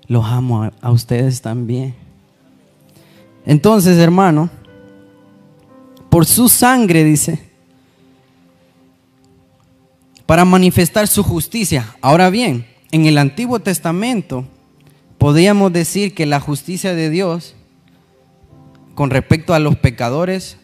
los 0.09 0.25
amo 0.25 0.69
a, 0.81 0.91
ustedes 0.91 1.41
también. 1.41 1.95
Entonces, 3.45 3.97
hermano, 3.97 4.49
por 6.09 6.25
su 6.25 6.49
sangre, 6.49 7.03
dice, 7.05 7.39
para 10.25 10.43
manifestar 10.43 11.07
su 11.07 11.23
justicia. 11.23 11.95
Ahora 12.01 12.29
bien, 12.29 12.65
en 12.91 13.05
el 13.05 13.17
Antiguo 13.17 13.59
Testamento 13.59 14.45
podríamos 15.17 15.71
decir 15.71 16.13
que 16.13 16.25
la 16.25 16.39
justicia 16.39 16.93
de 16.93 17.09
Dios 17.09 17.55
con 18.95 19.11
respecto 19.11 19.53
a 19.53 19.59
los 19.59 19.77
pecadores 19.77 20.57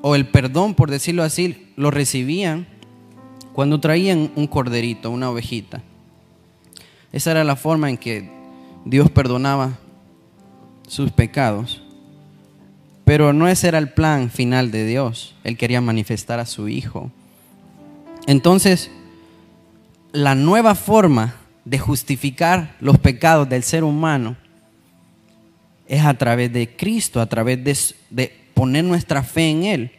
o 0.00 0.14
el 0.14 0.26
perdón, 0.26 0.74
por 0.74 0.90
decirlo 0.90 1.22
así, 1.22 1.68
lo 1.76 1.90
recibían 1.90 2.66
cuando 3.52 3.78
traían 3.78 4.32
un 4.36 4.46
corderito, 4.46 5.10
una 5.10 5.30
ovejita. 5.30 5.82
Esa 7.12 7.30
era 7.30 7.44
la 7.44 7.56
forma 7.56 7.88
en 7.90 7.96
que 7.96 8.30
Dios 8.84 9.10
perdonaba 9.10 9.78
sus 10.86 11.10
pecados. 11.10 11.82
Pero 13.04 13.32
no 13.32 13.48
ese 13.48 13.68
era 13.68 13.78
el 13.78 13.90
plan 13.90 14.30
final 14.30 14.70
de 14.70 14.84
Dios. 14.84 15.34
Él 15.44 15.56
quería 15.56 15.80
manifestar 15.80 16.40
a 16.40 16.46
su 16.46 16.68
Hijo. 16.68 17.10
Entonces, 18.26 18.90
la 20.12 20.34
nueva 20.34 20.74
forma 20.74 21.36
de 21.64 21.78
justificar 21.78 22.76
los 22.80 22.98
pecados 22.98 23.48
del 23.48 23.62
ser 23.62 23.84
humano 23.84 24.36
es 25.88 26.04
a 26.04 26.14
través 26.14 26.52
de 26.52 26.74
Cristo, 26.74 27.20
a 27.20 27.26
través 27.26 27.62
de, 27.62 27.76
de, 28.10 28.32
poner 28.54 28.84
nuestra 28.84 29.22
fe 29.22 29.50
en 29.50 29.64
Él. 29.64 29.90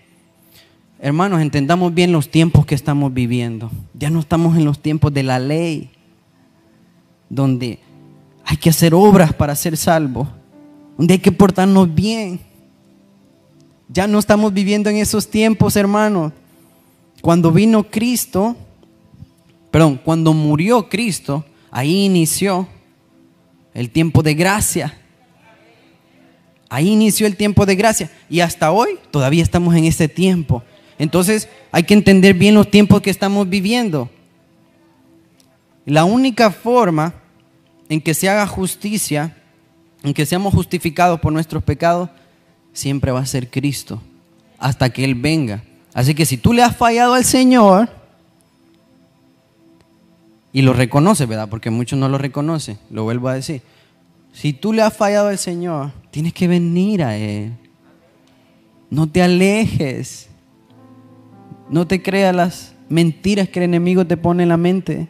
Hermanos, 0.99 1.41
entendamos 1.41 1.93
bien 1.93 2.11
los 2.11 2.29
tiempos 2.29 2.65
que 2.65 2.75
estamos 2.75 3.13
viviendo. 3.13 3.71
Ya 3.93 4.09
no 4.09 4.19
estamos 4.19 4.57
en 4.57 4.65
los 4.65 4.81
tiempos 4.81 5.13
de 5.13 5.23
la 5.23 5.39
ley 5.39 5.91
donde 7.29 7.79
hay 8.43 8.57
que 8.57 8.69
hacer 8.69 8.93
obras 8.93 9.33
para 9.33 9.55
ser 9.55 9.75
salvo, 9.75 10.27
donde 10.97 11.15
hay 11.15 11.19
que 11.19 11.31
portarnos 11.31 11.93
bien. 11.93 12.39
Ya 13.89 14.07
no 14.07 14.19
estamos 14.19 14.53
viviendo 14.53 14.89
en 14.89 14.97
esos 14.97 15.29
tiempos, 15.29 15.75
hermanos. 15.75 16.33
Cuando 17.21 17.51
vino 17.51 17.83
Cristo, 17.83 18.55
perdón, 19.71 19.99
cuando 20.03 20.33
murió 20.33 20.87
Cristo, 20.89 21.45
ahí 21.71 22.05
inició 22.05 22.67
el 23.73 23.89
tiempo 23.89 24.23
de 24.23 24.33
gracia. 24.33 24.97
Ahí 26.69 26.89
inició 26.89 27.27
el 27.27 27.37
tiempo 27.37 27.65
de 27.65 27.75
gracia. 27.75 28.11
Y 28.29 28.41
hasta 28.41 28.71
hoy 28.71 28.99
todavía 29.11 29.43
estamos 29.43 29.75
en 29.75 29.85
ese 29.85 30.07
tiempo. 30.07 30.63
Entonces 30.99 31.47
hay 31.71 31.83
que 31.83 31.93
entender 31.93 32.33
bien 32.33 32.55
los 32.55 32.69
tiempos 32.69 33.01
que 33.01 33.09
estamos 33.09 33.47
viviendo. 33.47 34.09
La 35.87 36.03
única 36.03 36.51
forma 36.51 37.13
en 37.87 38.01
que 38.01 38.13
se 38.13 38.27
haga 38.27 38.45
justicia, 38.45 39.37
en 40.03 40.13
que 40.13 40.25
seamos 40.25 40.53
justificados 40.53 41.21
por 41.21 41.31
nuestros 41.31 41.63
pecados, 41.63 42.09
siempre 42.73 43.13
va 43.13 43.21
a 43.21 43.25
ser 43.25 43.49
Cristo, 43.49 44.01
hasta 44.57 44.89
que 44.89 45.05
Él 45.05 45.15
venga. 45.15 45.63
Así 45.93 46.13
que 46.13 46.25
si 46.25 46.35
tú 46.35 46.51
le 46.51 46.61
has 46.61 46.75
fallado 46.75 47.13
al 47.13 47.23
Señor, 47.23 47.89
y 50.51 50.61
lo 50.61 50.73
reconoce, 50.73 51.25
¿verdad? 51.25 51.47
Porque 51.47 51.69
muchos 51.69 51.97
no 51.97 52.09
lo 52.09 52.17
reconocen, 52.17 52.77
lo 52.89 53.03
vuelvo 53.03 53.29
a 53.29 53.35
decir. 53.35 53.61
Si 54.33 54.51
tú 54.51 54.73
le 54.73 54.81
has 54.81 54.93
fallado 54.93 55.29
al 55.29 55.37
Señor, 55.37 55.93
tienes 56.11 56.33
que 56.33 56.49
venir 56.49 57.01
a 57.01 57.15
Él. 57.15 57.53
No 58.89 59.07
te 59.07 59.21
alejes. 59.21 60.27
No 61.69 61.87
te 61.87 62.01
creas 62.01 62.35
las 62.35 62.73
mentiras 62.89 63.47
que 63.47 63.59
el 63.59 63.63
enemigo 63.63 64.05
te 64.05 64.17
pone 64.17 64.43
en 64.43 64.49
la 64.49 64.57
mente. 64.57 65.07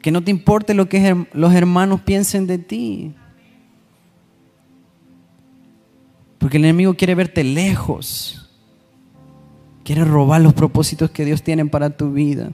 Que 0.00 0.10
no 0.10 0.22
te 0.22 0.30
importe 0.30 0.74
lo 0.74 0.88
que 0.88 1.26
los 1.32 1.54
hermanos 1.54 2.00
piensen 2.02 2.46
de 2.46 2.58
ti. 2.58 3.14
Porque 6.38 6.58
el 6.58 6.64
enemigo 6.64 6.94
quiere 6.94 7.14
verte 7.14 7.42
lejos. 7.44 8.50
Quiere 9.84 10.04
robar 10.04 10.40
los 10.40 10.54
propósitos 10.54 11.10
que 11.10 11.24
Dios 11.24 11.42
tiene 11.42 11.66
para 11.66 11.90
tu 11.90 12.12
vida. 12.12 12.50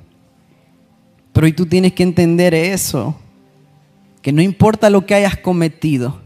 Pero 1.32 1.46
hoy 1.46 1.52
tú 1.52 1.66
tienes 1.66 1.92
que 1.92 2.02
entender 2.02 2.54
eso. 2.54 3.14
Que 4.20 4.32
no 4.32 4.42
importa 4.42 4.90
lo 4.90 5.06
que 5.06 5.14
hayas 5.14 5.36
cometido. 5.36 6.20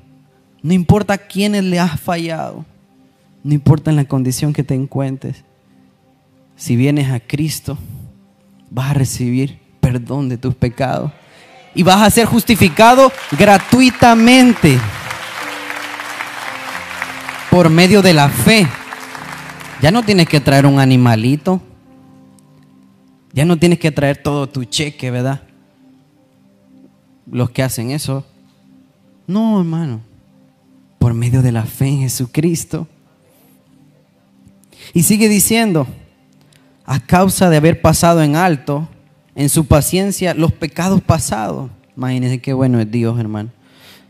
No 0.62 0.72
importa 0.72 1.14
a 1.14 1.18
quiénes 1.18 1.64
le 1.64 1.78
has 1.78 2.00
fallado. 2.00 2.64
No 3.42 3.54
importa 3.54 3.90
en 3.90 3.96
la 3.96 4.04
condición 4.04 4.52
que 4.52 4.64
te 4.64 4.74
encuentres. 4.74 5.44
Si 6.56 6.74
vienes 6.74 7.10
a 7.10 7.20
Cristo, 7.20 7.78
vas 8.70 8.90
a 8.90 8.94
recibir 8.94 9.65
perdón 9.86 10.28
de 10.28 10.36
tus 10.36 10.52
pecados. 10.52 11.12
Y 11.72 11.84
vas 11.84 12.02
a 12.02 12.10
ser 12.10 12.26
justificado 12.26 13.12
gratuitamente 13.38 14.80
por 17.52 17.70
medio 17.70 18.02
de 18.02 18.12
la 18.12 18.28
fe. 18.28 18.66
Ya 19.80 19.92
no 19.92 20.02
tienes 20.02 20.28
que 20.28 20.40
traer 20.40 20.66
un 20.66 20.80
animalito. 20.80 21.60
Ya 23.32 23.44
no 23.44 23.56
tienes 23.56 23.78
que 23.78 23.92
traer 23.92 24.16
todo 24.16 24.48
tu 24.48 24.64
cheque, 24.64 25.12
¿verdad? 25.12 25.42
Los 27.30 27.50
que 27.50 27.62
hacen 27.62 27.92
eso. 27.92 28.26
No, 29.28 29.60
hermano. 29.60 30.00
Por 30.98 31.14
medio 31.14 31.42
de 31.42 31.52
la 31.52 31.62
fe 31.62 31.86
en 31.86 32.00
Jesucristo. 32.00 32.88
Y 34.92 35.04
sigue 35.04 35.28
diciendo, 35.28 35.86
a 36.84 36.98
causa 36.98 37.48
de 37.50 37.58
haber 37.58 37.80
pasado 37.80 38.20
en 38.24 38.34
alto, 38.34 38.88
en 39.36 39.50
su 39.50 39.66
paciencia, 39.66 40.34
los 40.34 40.50
pecados 40.50 41.02
pasados. 41.02 41.70
Imagínense 41.96 42.40
qué 42.40 42.54
bueno 42.54 42.80
es 42.80 42.90
Dios, 42.90 43.20
hermano. 43.20 43.50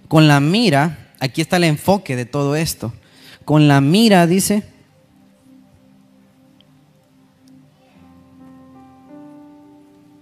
Con 0.08 0.28
la 0.28 0.40
mira, 0.40 1.12
aquí 1.20 1.42
está 1.42 1.56
el 1.56 1.64
enfoque 1.64 2.16
de 2.16 2.24
todo 2.24 2.54
esto. 2.56 2.92
Con 3.44 3.66
la 3.68 3.80
mira, 3.80 4.26
dice, 4.28 4.62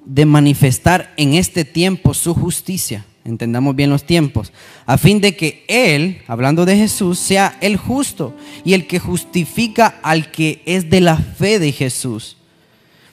de 0.07 0.25
manifestar 0.25 1.13
en 1.19 1.35
este 1.35 1.67
tiempo 1.67 2.15
su 2.15 2.35
justicia. 2.35 3.05
Entendamos 3.25 3.77
bien 3.77 3.91
los 3.91 4.05
tiempos. 4.05 4.53
A 4.87 4.97
fin 4.97 5.21
de 5.21 5.37
que 5.37 5.65
Él, 5.69 6.23
hablando 6.27 6.65
de 6.65 6.77
Jesús, 6.77 7.19
sea 7.19 7.59
el 7.61 7.77
justo 7.77 8.35
y 8.65 8.73
el 8.73 8.87
que 8.87 8.99
justifica 8.99 9.99
al 10.03 10.31
que 10.31 10.63
es 10.65 10.89
de 10.89 11.01
la 11.03 11.17
fe 11.17 11.59
de 11.59 11.73
Jesús. 11.73 12.39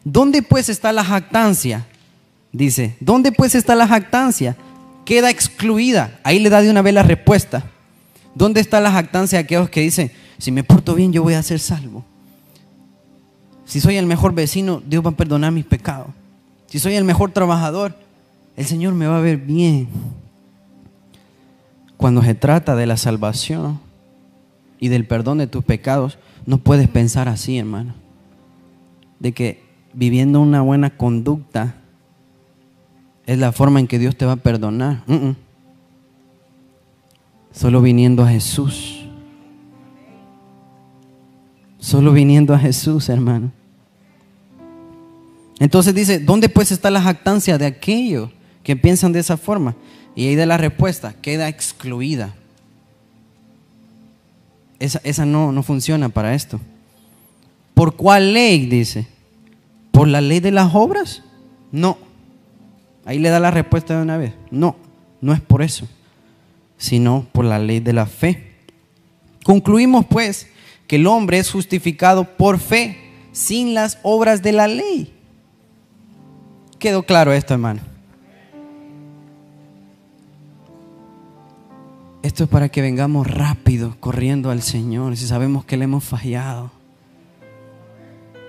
¿Dónde 0.03 0.41
pues 0.41 0.69
está 0.69 0.91
la 0.91 1.03
jactancia? 1.03 1.87
Dice, 2.51 2.97
¿dónde 2.99 3.31
pues 3.31 3.55
está 3.55 3.75
la 3.75 3.87
jactancia? 3.87 4.57
Queda 5.05 5.29
excluida. 5.29 6.19
Ahí 6.23 6.39
le 6.39 6.49
da 6.49 6.61
de 6.61 6.69
una 6.69 6.81
vez 6.81 6.93
la 6.93 7.03
respuesta. 7.03 7.63
¿Dónde 8.33 8.61
está 8.61 8.79
la 8.79 8.91
jactancia 8.91 9.37
de 9.37 9.43
aquellos 9.43 9.69
que 9.69 9.81
dicen, 9.81 10.11
si 10.37 10.51
me 10.51 10.63
porto 10.63 10.95
bien 10.95 11.13
yo 11.13 11.23
voy 11.23 11.33
a 11.33 11.43
ser 11.43 11.59
salvo? 11.59 12.03
Si 13.65 13.79
soy 13.79 13.97
el 13.97 14.05
mejor 14.05 14.33
vecino, 14.33 14.81
Dios 14.85 15.05
va 15.05 15.11
a 15.11 15.15
perdonar 15.15 15.51
mis 15.51 15.65
pecados. 15.65 16.07
Si 16.67 16.79
soy 16.79 16.95
el 16.95 17.03
mejor 17.03 17.31
trabajador, 17.31 17.95
el 18.57 18.65
Señor 18.65 18.93
me 18.93 19.07
va 19.07 19.17
a 19.17 19.21
ver 19.21 19.37
bien. 19.37 19.87
Cuando 21.97 22.21
se 22.23 22.33
trata 22.33 22.75
de 22.75 22.85
la 22.85 22.97
salvación 22.97 23.79
y 24.79 24.87
del 24.89 25.05
perdón 25.05 25.37
de 25.37 25.47
tus 25.47 25.63
pecados, 25.63 26.17
no 26.45 26.57
puedes 26.57 26.87
pensar 26.87 27.29
así, 27.29 27.59
hermano. 27.59 27.93
De 29.19 29.31
que 29.33 29.70
viviendo 29.93 30.41
una 30.41 30.62
buena 30.62 30.89
conducta 30.89 31.75
es 33.25 33.38
la 33.38 33.51
forma 33.51 33.80
en 33.80 33.88
que 33.88 33.99
Dios 33.99 34.15
te 34.15 34.25
va 34.25 34.34
a 34.34 34.38
perdonar. 34.38 35.04
Solo 37.51 37.82
viniendo 37.82 38.23
a 38.23 38.30
Jesús. 38.30 39.06
Solo 41.80 42.13
viniendo 42.13 42.54
a 42.54 42.60
Jesús, 42.60 43.10
hermano. 43.10 43.51
Entonces 45.60 45.93
dice, 45.93 46.19
¿dónde 46.19 46.49
pues 46.49 46.71
está 46.71 46.89
la 46.89 47.01
jactancia 47.01 47.58
de 47.58 47.67
aquellos 47.67 48.32
que 48.63 48.75
piensan 48.75 49.12
de 49.12 49.19
esa 49.19 49.38
forma? 49.38 49.75
Y 50.15 50.27
ahí 50.27 50.36
da 50.36 50.45
la 50.45 50.58
respuesta, 50.58 51.13
queda 51.21 51.47
excluida. 51.47 52.36
Esa, 54.80 54.99
esa 55.04 55.25
no, 55.25 55.51
no 55.51 55.62
funciona 55.62 56.10
para 56.10 56.34
esto. 56.34 56.60
¿Por 57.75 57.95
cuál 57.95 58.34
ley? 58.34 58.65
Dice. 58.65 59.08
¿Por 59.91 60.08
la 60.08 60.21
ley 60.21 60.39
de 60.39 60.51
las 60.51 60.73
obras? 60.73 61.23
No. 61.71 61.97
Ahí 63.06 63.19
le 63.19 63.30
da 63.30 63.39
la 63.39 63.51
respuesta 63.51 63.95
de 63.95 64.01
una 64.01 64.17
vez. 64.17 64.34
No, 64.49 64.75
no 65.21 65.34
es 65.34 65.41
por 65.41 65.62
eso, 65.62 65.88
sino 66.77 67.25
por 67.32 67.45
la 67.45 67.60
ley 67.60 67.80
de 67.80 67.93
la 67.93 68.06
fe. 68.06 68.56
Concluimos 69.43 70.06
pues 70.06 70.47
que 70.88 70.97
el 70.97 71.08
hombre 71.08 71.39
es 71.39 71.51
justificado 71.51 72.25
por 72.25 72.60
fe, 72.60 72.97
sin 73.32 73.73
las 73.73 73.97
obras 74.04 74.41
de 74.41 74.51
la 74.51 74.67
ley. 74.67 75.13
¿Quedó 76.80 77.04
claro 77.04 77.34
esto, 77.34 77.54
hermano? 77.54 77.82
Esto 82.23 82.43
es 82.43 82.49
para 82.49 82.69
que 82.69 82.82
vengamos 82.82 83.25
rápido, 83.27 83.95
corriendo 83.99 84.51
al 84.51 84.62
Señor, 84.62 85.17
si 85.17 85.25
sabemos 85.25 85.65
que 85.65 85.77
le 85.77 85.86
hemos 85.86 86.04
fallado 86.04 86.81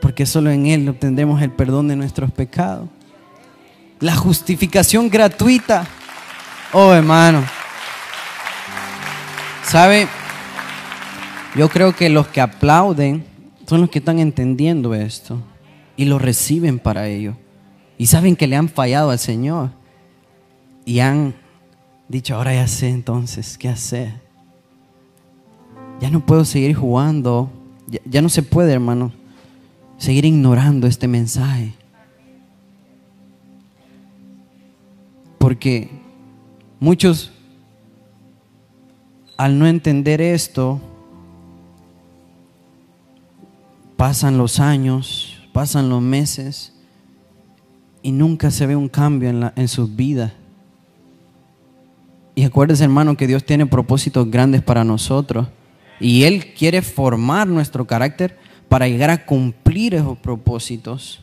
porque 0.02 0.26
solo 0.26 0.50
en 0.50 0.66
Él 0.66 0.88
obtendremos 0.88 1.40
el 1.40 1.52
perdón 1.52 1.86
de 1.86 1.94
nuestros 1.94 2.32
pecados. 2.32 2.88
La 4.00 4.16
justificación 4.16 5.08
gratuita. 5.08 5.86
Oh, 6.72 6.92
hermano. 6.92 7.44
¿Sabe? 9.64 10.08
Yo 11.54 11.68
creo 11.68 11.94
que 11.94 12.10
los 12.10 12.26
que 12.26 12.40
aplauden 12.40 13.24
son 13.64 13.80
los 13.80 13.90
que 13.90 14.00
están 14.00 14.18
entendiendo 14.18 14.92
esto 14.92 15.40
y 15.96 16.06
lo 16.06 16.18
reciben 16.18 16.80
para 16.80 17.06
ello. 17.06 17.36
Y 17.96 18.06
saben 18.06 18.34
que 18.34 18.48
le 18.48 18.56
han 18.56 18.68
fallado 18.68 19.10
al 19.10 19.20
Señor. 19.20 19.70
Y 20.84 20.98
han 20.98 21.32
dicho, 22.08 22.34
ahora 22.34 22.52
ya 22.52 22.66
sé 22.66 22.88
entonces 22.88 23.56
qué 23.56 23.68
hacer. 23.68 24.14
Ya 26.00 26.10
no 26.10 26.26
puedo 26.26 26.44
seguir 26.44 26.74
jugando. 26.74 27.52
Ya, 27.86 28.00
ya 28.04 28.20
no 28.20 28.28
se 28.28 28.42
puede, 28.42 28.72
hermano 28.72 29.21
seguir 30.02 30.24
ignorando 30.24 30.88
este 30.88 31.06
mensaje. 31.06 31.74
Porque 35.38 35.90
muchos, 36.80 37.30
al 39.36 39.60
no 39.60 39.68
entender 39.68 40.20
esto, 40.20 40.80
pasan 43.96 44.38
los 44.38 44.58
años, 44.58 45.40
pasan 45.52 45.88
los 45.88 46.02
meses 46.02 46.74
y 48.02 48.10
nunca 48.10 48.50
se 48.50 48.66
ve 48.66 48.74
un 48.74 48.88
cambio 48.88 49.30
en, 49.30 49.52
en 49.54 49.68
sus 49.68 49.94
vidas. 49.94 50.32
Y 52.34 52.42
acuérdense, 52.42 52.82
hermano, 52.82 53.16
que 53.16 53.28
Dios 53.28 53.44
tiene 53.44 53.66
propósitos 53.66 54.28
grandes 54.28 54.62
para 54.62 54.82
nosotros 54.82 55.46
y 56.00 56.24
Él 56.24 56.54
quiere 56.54 56.82
formar 56.82 57.46
nuestro 57.46 57.86
carácter 57.86 58.36
para 58.68 58.88
llegar 58.88 59.10
a 59.10 59.24
cumplir 59.24 59.61
esos 59.76 60.18
propósitos. 60.18 61.20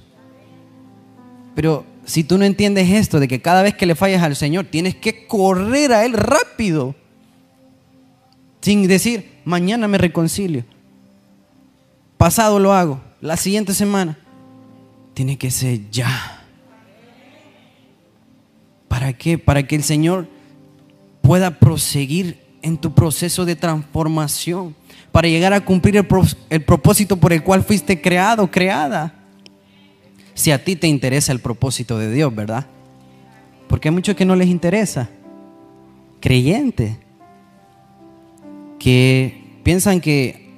Pero 1.55 1.85
si 2.05 2.23
tú 2.23 2.37
no 2.37 2.45
entiendes 2.45 2.89
esto 2.89 3.19
de 3.19 3.27
que 3.27 3.41
cada 3.41 3.61
vez 3.61 3.75
que 3.75 3.85
le 3.85 3.95
fallas 3.95 4.23
al 4.23 4.35
Señor 4.35 4.65
tienes 4.65 4.95
que 4.95 5.27
correr 5.27 5.93
a 5.93 6.05
Él 6.05 6.13
rápido, 6.13 6.95
sin 8.61 8.87
decir, 8.87 9.39
mañana 9.45 9.87
me 9.87 9.97
reconcilio, 9.97 10.65
pasado 12.17 12.59
lo 12.59 12.73
hago, 12.73 13.01
la 13.21 13.37
siguiente 13.37 13.73
semana, 13.73 14.17
tiene 15.13 15.37
que 15.37 15.51
ser 15.51 15.89
ya. 15.91 16.45
¿Para 18.87 19.13
qué? 19.13 19.37
Para 19.37 19.63
que 19.67 19.75
el 19.75 19.83
Señor 19.83 20.27
pueda 21.21 21.59
proseguir 21.59 22.39
en 22.61 22.77
tu 22.77 22.93
proceso 22.93 23.45
de 23.45 23.55
transformación 23.55 24.75
para 25.11 25.27
llegar 25.27 25.53
a 25.53 25.61
cumplir 25.61 25.97
el, 25.97 26.05
propósito 26.63 27.17
por 27.17 27.33
el 27.33 27.43
cual 27.43 27.63
fuiste 27.63 27.99
creado, 27.99 28.49
creada. 28.49 29.13
Si 30.33 30.51
a 30.51 30.63
ti 30.63 30.75
te 30.75 30.87
interesa 30.87 31.31
el 31.31 31.39
propósito 31.39 31.97
de 31.97 32.11
Dios, 32.11 32.33
¿verdad? 32.33 32.67
Porque 33.67 33.89
hay 33.89 33.93
muchos 33.93 34.15
que 34.15 34.25
no 34.25 34.35
les 34.35 34.47
interesa. 34.47 35.09
Creyentes. 36.19 36.97
Que 38.77 39.59
piensan 39.63 39.99
que 39.99 40.49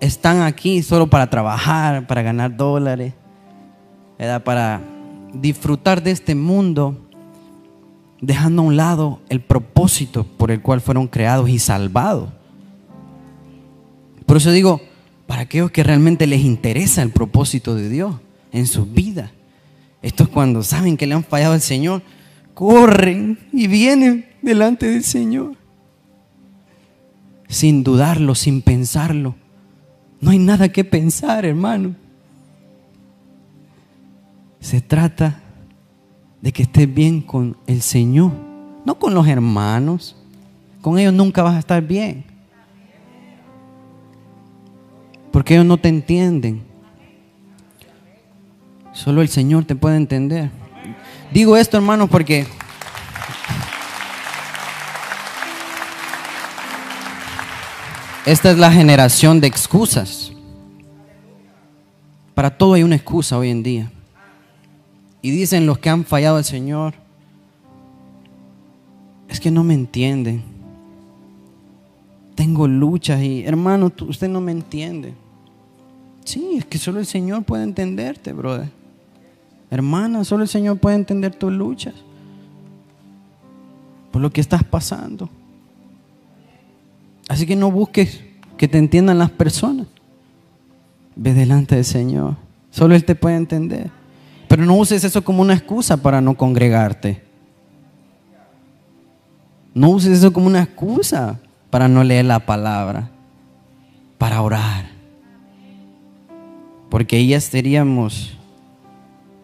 están 0.00 0.42
aquí 0.42 0.82
solo 0.82 1.06
para 1.08 1.30
trabajar, 1.30 2.06
para 2.06 2.22
ganar 2.22 2.56
dólares, 2.56 3.14
para 4.44 4.80
disfrutar 5.32 6.02
de 6.02 6.10
este 6.10 6.34
mundo, 6.34 7.08
dejando 8.20 8.62
a 8.62 8.64
un 8.66 8.76
lado 8.76 9.20
el 9.28 9.40
propósito 9.40 10.24
por 10.24 10.50
el 10.50 10.60
cual 10.60 10.80
fueron 10.80 11.06
creados 11.06 11.48
y 11.48 11.58
salvados. 11.58 12.37
Por 14.28 14.36
eso 14.36 14.52
digo, 14.52 14.82
para 15.26 15.40
aquellos 15.40 15.70
que 15.70 15.82
realmente 15.82 16.26
les 16.26 16.42
interesa 16.42 17.00
el 17.00 17.08
propósito 17.12 17.74
de 17.74 17.88
Dios 17.88 18.14
en 18.52 18.66
su 18.66 18.84
vida, 18.84 19.32
Esto 20.02 20.24
es 20.24 20.28
cuando 20.28 20.62
saben 20.62 20.98
que 20.98 21.06
le 21.06 21.14
han 21.14 21.24
fallado 21.24 21.54
al 21.54 21.62
Señor, 21.62 22.02
corren 22.52 23.38
y 23.54 23.66
vienen 23.68 24.26
delante 24.42 24.86
del 24.86 25.02
Señor. 25.02 25.56
Sin 27.48 27.82
dudarlo, 27.82 28.34
sin 28.34 28.60
pensarlo. 28.60 29.34
No 30.20 30.30
hay 30.30 30.38
nada 30.38 30.68
que 30.68 30.84
pensar, 30.84 31.46
hermano. 31.46 31.96
Se 34.60 34.82
trata 34.82 35.40
de 36.42 36.52
que 36.52 36.64
estés 36.64 36.92
bien 36.92 37.22
con 37.22 37.56
el 37.66 37.80
Señor, 37.80 38.32
no 38.84 38.98
con 38.98 39.14
los 39.14 39.26
hermanos. 39.26 40.16
Con 40.82 40.98
ellos 40.98 41.14
nunca 41.14 41.42
vas 41.42 41.56
a 41.56 41.60
estar 41.60 41.82
bien. 41.82 42.27
Porque 45.38 45.54
ellos 45.54 45.66
no 45.66 45.76
te 45.76 45.88
entienden. 45.88 46.64
Solo 48.92 49.22
el 49.22 49.28
Señor 49.28 49.64
te 49.66 49.76
puede 49.76 49.96
entender. 49.96 50.50
Digo 51.32 51.56
esto, 51.56 51.76
hermanos, 51.76 52.08
porque 52.10 52.44
esta 58.26 58.50
es 58.50 58.58
la 58.58 58.72
generación 58.72 59.40
de 59.40 59.46
excusas. 59.46 60.32
Para 62.34 62.50
todo 62.50 62.74
hay 62.74 62.82
una 62.82 62.96
excusa 62.96 63.38
hoy 63.38 63.50
en 63.50 63.62
día. 63.62 63.92
Y 65.22 65.30
dicen 65.30 65.66
los 65.66 65.78
que 65.78 65.88
han 65.88 66.04
fallado 66.04 66.38
al 66.38 66.44
Señor, 66.44 66.94
es 69.28 69.38
que 69.38 69.52
no 69.52 69.62
me 69.62 69.74
entienden. 69.74 70.42
Tengo 72.34 72.66
luchas 72.66 73.22
y 73.22 73.44
hermano, 73.44 73.92
usted 74.00 74.28
no 74.28 74.40
me 74.40 74.50
entiende. 74.50 75.14
Sí, 76.28 76.56
es 76.58 76.66
que 76.66 76.76
solo 76.76 77.00
el 77.00 77.06
Señor 77.06 77.42
puede 77.44 77.64
entenderte, 77.64 78.34
brother. 78.34 78.68
Hermana, 79.70 80.24
solo 80.24 80.42
el 80.42 80.48
Señor 80.50 80.76
puede 80.76 80.96
entender 80.96 81.34
tus 81.34 81.50
luchas. 81.50 81.94
Por 84.12 84.20
lo 84.20 84.28
que 84.28 84.42
estás 84.42 84.62
pasando. 84.62 85.30
Así 87.30 87.46
que 87.46 87.56
no 87.56 87.70
busques 87.70 88.20
que 88.58 88.68
te 88.68 88.76
entiendan 88.76 89.16
las 89.16 89.30
personas. 89.30 89.86
Ve 91.16 91.32
delante 91.32 91.76
del 91.76 91.86
Señor. 91.86 92.36
Solo 92.70 92.94
Él 92.94 93.06
te 93.06 93.14
puede 93.14 93.36
entender. 93.36 93.90
Pero 94.48 94.66
no 94.66 94.74
uses 94.74 95.04
eso 95.04 95.24
como 95.24 95.40
una 95.40 95.54
excusa 95.54 95.96
para 95.96 96.20
no 96.20 96.36
congregarte. 96.36 97.22
No 99.72 99.88
uses 99.88 100.18
eso 100.18 100.30
como 100.30 100.46
una 100.46 100.64
excusa 100.64 101.40
para 101.70 101.88
no 101.88 102.04
leer 102.04 102.26
la 102.26 102.44
palabra, 102.44 103.08
para 104.18 104.42
orar. 104.42 104.87
Porque 106.98 107.14
ahí 107.14 107.32
estaríamos 107.32 108.36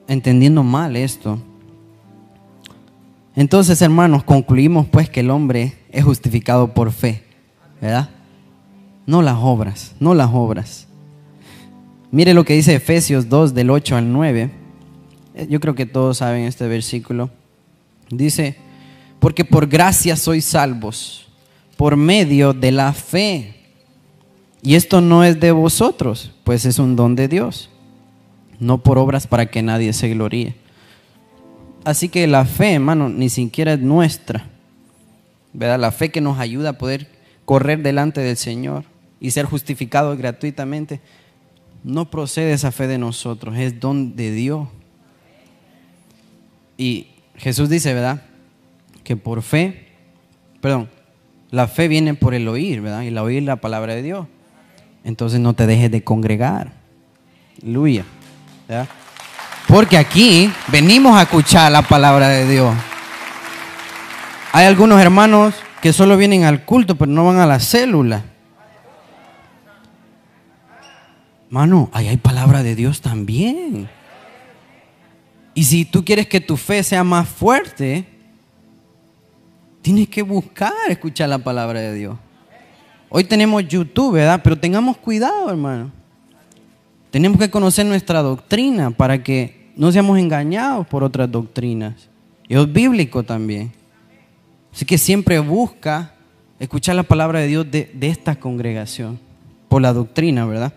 entendiendo 0.08 0.64
mal 0.64 0.96
esto. 0.96 1.38
Entonces, 3.36 3.80
hermanos, 3.80 4.24
concluimos 4.24 4.88
pues 4.88 5.08
que 5.08 5.20
el 5.20 5.30
hombre 5.30 5.74
es 5.92 6.02
justificado 6.02 6.74
por 6.74 6.90
fe, 6.90 7.22
¿verdad? 7.80 8.10
No 9.06 9.22
las 9.22 9.36
obras, 9.38 9.94
no 10.00 10.14
las 10.14 10.30
obras. 10.32 10.88
Mire 12.10 12.34
lo 12.34 12.44
que 12.44 12.54
dice 12.54 12.74
Efesios 12.74 13.28
2 13.28 13.54
del 13.54 13.70
8 13.70 13.98
al 13.98 14.12
9. 14.12 14.50
Eh, 15.36 15.46
yo 15.48 15.60
creo 15.60 15.76
que 15.76 15.86
todos 15.86 16.16
saben 16.18 16.46
este 16.46 16.66
versículo. 16.66 17.30
Dice, 18.10 18.56
porque 19.20 19.44
por 19.44 19.68
gracia 19.68 20.16
sois 20.16 20.44
salvos, 20.44 21.28
por 21.76 21.94
medio 21.94 22.52
de 22.52 22.72
la 22.72 22.92
fe. 22.92 23.63
Y 24.64 24.76
esto 24.76 25.02
no 25.02 25.24
es 25.24 25.38
de 25.40 25.52
vosotros, 25.52 26.32
pues 26.42 26.64
es 26.64 26.78
un 26.78 26.96
don 26.96 27.14
de 27.16 27.28
Dios, 27.28 27.68
no 28.58 28.78
por 28.78 28.96
obras 28.96 29.26
para 29.26 29.44
que 29.44 29.62
nadie 29.62 29.92
se 29.92 30.08
gloríe. 30.08 30.54
Así 31.84 32.08
que 32.08 32.26
la 32.26 32.46
fe, 32.46 32.72
hermano, 32.72 33.10
ni 33.10 33.28
siquiera 33.28 33.74
es 33.74 33.80
nuestra. 33.80 34.46
¿Verdad? 35.52 35.78
La 35.78 35.92
fe 35.92 36.10
que 36.10 36.22
nos 36.22 36.38
ayuda 36.38 36.70
a 36.70 36.78
poder 36.78 37.08
correr 37.44 37.82
delante 37.82 38.22
del 38.22 38.38
Señor 38.38 38.84
y 39.20 39.32
ser 39.32 39.44
justificados 39.44 40.16
gratuitamente, 40.16 41.02
no 41.82 42.10
procede 42.10 42.54
esa 42.54 42.72
fe 42.72 42.86
de 42.86 42.96
nosotros, 42.96 43.58
es 43.58 43.78
don 43.78 44.16
de 44.16 44.32
Dios. 44.32 44.66
Y 46.78 47.08
Jesús 47.36 47.68
dice, 47.68 47.92
¿verdad? 47.92 48.22
Que 49.04 49.14
por 49.14 49.42
fe, 49.42 49.88
perdón, 50.62 50.88
la 51.50 51.68
fe 51.68 51.86
viene 51.86 52.14
por 52.14 52.32
el 52.32 52.48
oír, 52.48 52.80
¿verdad? 52.80 53.02
Y 53.02 53.10
la 53.10 53.22
oír 53.22 53.42
la 53.42 53.56
palabra 53.56 53.94
de 53.94 54.02
Dios. 54.02 54.26
Entonces 55.04 55.38
no 55.38 55.52
te 55.52 55.66
dejes 55.66 55.90
de 55.90 56.02
congregar. 56.02 56.72
Aleluya. 57.62 58.04
Porque 59.68 59.98
aquí 59.98 60.52
venimos 60.68 61.16
a 61.16 61.22
escuchar 61.22 61.70
la 61.70 61.82
palabra 61.82 62.28
de 62.28 62.50
Dios. 62.50 62.74
Hay 64.52 64.66
algunos 64.66 65.00
hermanos 65.00 65.54
que 65.82 65.92
solo 65.92 66.16
vienen 66.16 66.44
al 66.44 66.64
culto, 66.64 66.96
pero 66.96 67.10
no 67.10 67.26
van 67.26 67.38
a 67.38 67.46
la 67.46 67.60
célula. 67.60 68.24
Mano, 71.50 71.90
ahí 71.92 72.08
hay 72.08 72.16
palabra 72.16 72.62
de 72.62 72.74
Dios 72.74 73.00
también. 73.00 73.88
Y 75.54 75.64
si 75.64 75.84
tú 75.84 76.04
quieres 76.04 76.26
que 76.26 76.40
tu 76.40 76.56
fe 76.56 76.82
sea 76.82 77.04
más 77.04 77.28
fuerte, 77.28 78.06
tienes 79.82 80.08
que 80.08 80.22
buscar 80.22 80.72
escuchar 80.88 81.28
la 81.28 81.38
palabra 81.38 81.80
de 81.80 81.94
Dios. 81.94 82.16
Hoy 83.16 83.22
tenemos 83.22 83.68
YouTube, 83.68 84.14
¿verdad? 84.14 84.40
Pero 84.42 84.58
tengamos 84.58 84.96
cuidado, 84.96 85.48
hermano. 85.48 85.92
Tenemos 87.12 87.38
que 87.38 87.48
conocer 87.48 87.86
nuestra 87.86 88.22
doctrina 88.22 88.90
para 88.90 89.22
que 89.22 89.70
no 89.76 89.92
seamos 89.92 90.18
engañados 90.18 90.84
por 90.88 91.04
otras 91.04 91.30
doctrinas. 91.30 92.08
Y 92.48 92.56
es 92.56 92.72
bíblico 92.72 93.22
también. 93.22 93.70
Así 94.72 94.84
que 94.84 94.98
siempre 94.98 95.38
busca 95.38 96.12
escuchar 96.58 96.96
la 96.96 97.04
palabra 97.04 97.38
de 97.38 97.46
Dios 97.46 97.70
de, 97.70 97.88
esta 98.00 98.34
congregación, 98.34 99.20
por 99.68 99.80
la 99.80 99.92
doctrina, 99.92 100.44
¿verdad? 100.44 100.72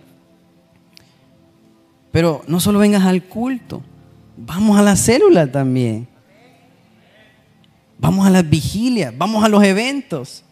Pero 2.12 2.44
no 2.48 2.60
solo 2.60 2.78
vengas 2.78 3.04
al 3.04 3.24
culto. 3.24 3.82
Vamos 4.38 4.78
a 4.78 4.84
la 4.84 4.96
célula 4.96 5.52
también. 5.52 6.08
Vamos 7.98 8.28
a 8.28 8.30
las 8.30 8.48
vigilias, 8.48 9.12
vamos 9.18 9.44
a 9.44 9.50
los 9.50 9.64
eventos. 9.64 10.44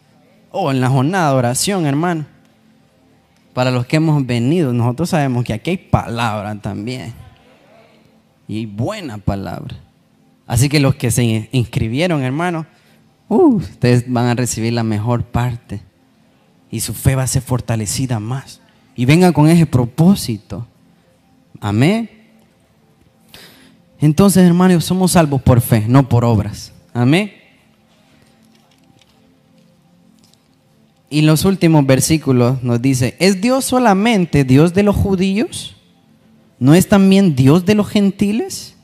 O 0.58 0.70
en 0.70 0.80
la 0.80 0.88
jornada 0.88 1.32
de 1.32 1.36
oración, 1.36 1.84
hermano. 1.84 2.24
Para 3.52 3.70
los 3.70 3.84
que 3.84 3.96
hemos 3.96 4.24
venido, 4.24 4.72
nosotros 4.72 5.10
sabemos 5.10 5.44
que 5.44 5.52
aquí 5.52 5.72
hay 5.72 5.76
palabra 5.76 6.54
también. 6.54 7.12
Y 8.48 8.64
buena 8.64 9.18
palabra. 9.18 9.76
Así 10.46 10.70
que 10.70 10.80
los 10.80 10.94
que 10.94 11.10
se 11.10 11.50
inscribieron, 11.52 12.22
hermano, 12.22 12.64
uh, 13.28 13.56
ustedes 13.56 14.10
van 14.10 14.28
a 14.28 14.34
recibir 14.34 14.72
la 14.72 14.82
mejor 14.82 15.24
parte. 15.24 15.82
Y 16.70 16.80
su 16.80 16.94
fe 16.94 17.16
va 17.16 17.24
a 17.24 17.26
ser 17.26 17.42
fortalecida 17.42 18.18
más. 18.18 18.62
Y 18.94 19.04
vengan 19.04 19.34
con 19.34 19.50
ese 19.50 19.66
propósito. 19.66 20.66
Amén. 21.60 22.08
Entonces, 24.00 24.42
hermanos, 24.46 24.86
somos 24.86 25.12
salvos 25.12 25.42
por 25.42 25.60
fe, 25.60 25.84
no 25.86 26.08
por 26.08 26.24
obras. 26.24 26.72
Amén. 26.94 27.30
Y 31.16 31.22
los 31.22 31.46
últimos 31.46 31.86
versículos 31.86 32.62
nos 32.62 32.82
dice, 32.82 33.16
¿es 33.18 33.40
Dios 33.40 33.64
solamente 33.64 34.44
Dios 34.44 34.74
de 34.74 34.82
los 34.82 34.94
judíos? 34.94 35.74
¿No 36.58 36.74
es 36.74 36.88
también 36.88 37.34
Dios 37.34 37.64
de 37.64 37.74
los 37.74 37.88
gentiles? 37.88 38.76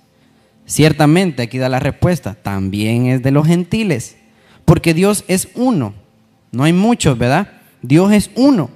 Ciertamente, 0.64 1.42
aquí 1.42 1.58
da 1.58 1.68
la 1.68 1.78
respuesta, 1.78 2.34
también 2.42 3.04
es 3.04 3.22
de 3.22 3.32
los 3.32 3.46
gentiles, 3.46 4.16
porque 4.64 4.94
Dios 4.94 5.26
es 5.28 5.50
uno, 5.54 5.92
no 6.52 6.64
hay 6.64 6.72
muchos, 6.72 7.18
¿verdad? 7.18 7.48
Dios 7.82 8.10
es 8.12 8.30
uno, 8.34 8.70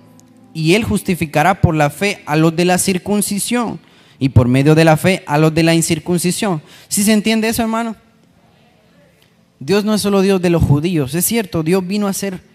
y 0.53 0.75
Él 0.75 0.85
justificará 0.85 1.62
por 1.62 1.75
la 1.75 1.88
fe 1.88 2.23
a 2.27 2.37
los 2.37 2.55
de 2.55 2.66
la 2.66 2.77
circuncisión 2.77 3.81
y 4.19 4.29
por 4.29 4.49
medio 4.49 4.75
de 4.75 4.85
la 4.85 4.99
fe 4.99 5.23
a 5.27 5.38
los 5.38 5.55
de 5.55 5.62
la 5.62 5.75
incircuncisión. 5.75 6.61
¿Sí 6.88 7.03
se 7.05 7.14
entiende 7.14 7.48
eso, 7.48 7.63
hermano? 7.63 7.96
Dios 9.59 9.83
no 9.83 9.94
es 9.94 10.02
solo 10.02 10.21
Dios 10.21 10.42
de 10.42 10.50
los 10.50 10.63
judíos, 10.63 11.15
es 11.15 11.25
cierto, 11.25 11.63
Dios 11.63 11.87
vino 11.87 12.07
a 12.07 12.11
hacer 12.11 12.54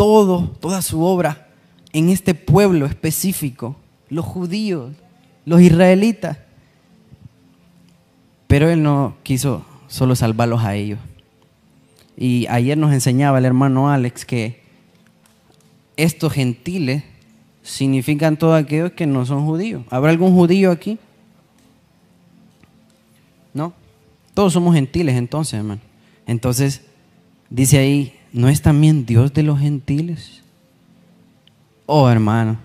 todo, 0.00 0.56
toda 0.60 0.80
su 0.80 1.02
obra 1.02 1.48
en 1.92 2.08
este 2.08 2.34
pueblo 2.34 2.86
específico, 2.86 3.76
los 4.08 4.24
judíos, 4.24 4.92
los 5.44 5.60
israelitas. 5.60 6.38
Pero 8.46 8.70
Él 8.70 8.82
no 8.82 9.18
quiso 9.22 9.62
solo 9.88 10.16
salvarlos 10.16 10.64
a 10.64 10.74
ellos. 10.74 10.98
Y 12.16 12.46
ayer 12.48 12.78
nos 12.78 12.94
enseñaba 12.94 13.36
el 13.36 13.44
hermano 13.44 13.90
Alex 13.90 14.24
que 14.24 14.62
estos 15.98 16.32
gentiles 16.32 17.04
significan 17.62 18.38
todos 18.38 18.58
aquellos 18.58 18.92
que 18.92 19.04
no 19.04 19.26
son 19.26 19.44
judíos. 19.44 19.84
¿Habrá 19.90 20.12
algún 20.12 20.34
judío 20.34 20.70
aquí? 20.70 20.98
¿No? 23.52 23.74
Todos 24.32 24.54
somos 24.54 24.74
gentiles 24.74 25.16
entonces, 25.16 25.58
hermano. 25.58 25.82
Entonces, 26.26 26.86
dice 27.50 27.76
ahí, 27.76 28.14
¿no 28.32 28.48
es 28.48 28.62
también 28.62 29.06
Dios 29.06 29.32
de 29.32 29.42
los 29.42 29.60
gentiles? 29.60 30.42
Oh, 31.86 32.08
hermano, 32.08 32.58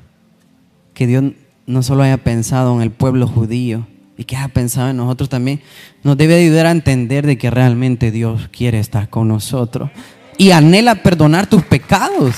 que 0.94 1.08
Dios 1.08 1.24
no 1.66 1.84
solo 1.84 2.04
haya 2.04 2.18
pensado 2.18 2.76
en 2.76 2.82
el 2.82 2.92
pueblo 2.92 3.28
judío, 3.28 3.88
y 4.18 4.24
que 4.24 4.38
haya 4.38 4.48
pensado 4.48 4.90
en 4.90 4.98
nosotros 4.98 5.30
también, 5.30 5.62
nos 6.04 6.18
debe 6.18 6.36
ayudar 6.36 6.68
a 6.68 6.72
entender 6.72 7.26
de 7.26 7.38
que 7.38 7.50
realmente 7.50 8.12
Dios 8.12 8.50
quiere 8.52 8.80
estar 8.80 9.10
con 9.10 9.28
nosotros 9.28 9.90
y 10.38 10.52
anhela 10.52 10.96
perdonar 10.96 11.48
tus 11.48 11.64
pecados. 11.64 12.36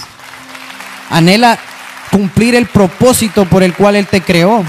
Anhela 1.09 1.57
cumplir 2.11 2.55
el 2.55 2.65
propósito 2.65 3.45
por 3.45 3.63
el 3.63 3.73
cual 3.73 3.95
Él 3.95 4.07
te 4.07 4.21
creó. 4.21 4.63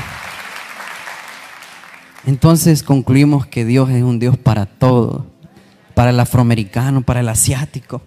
Entonces 2.26 2.82
concluimos 2.82 3.46
que 3.46 3.64
Dios 3.64 3.90
es 3.90 4.02
un 4.02 4.18
Dios 4.18 4.36
para 4.36 4.66
todo, 4.66 5.26
para 5.94 6.10
el 6.10 6.20
afroamericano, 6.20 7.00
para 7.00 7.20
el 7.20 7.28
asiático, 7.28 8.02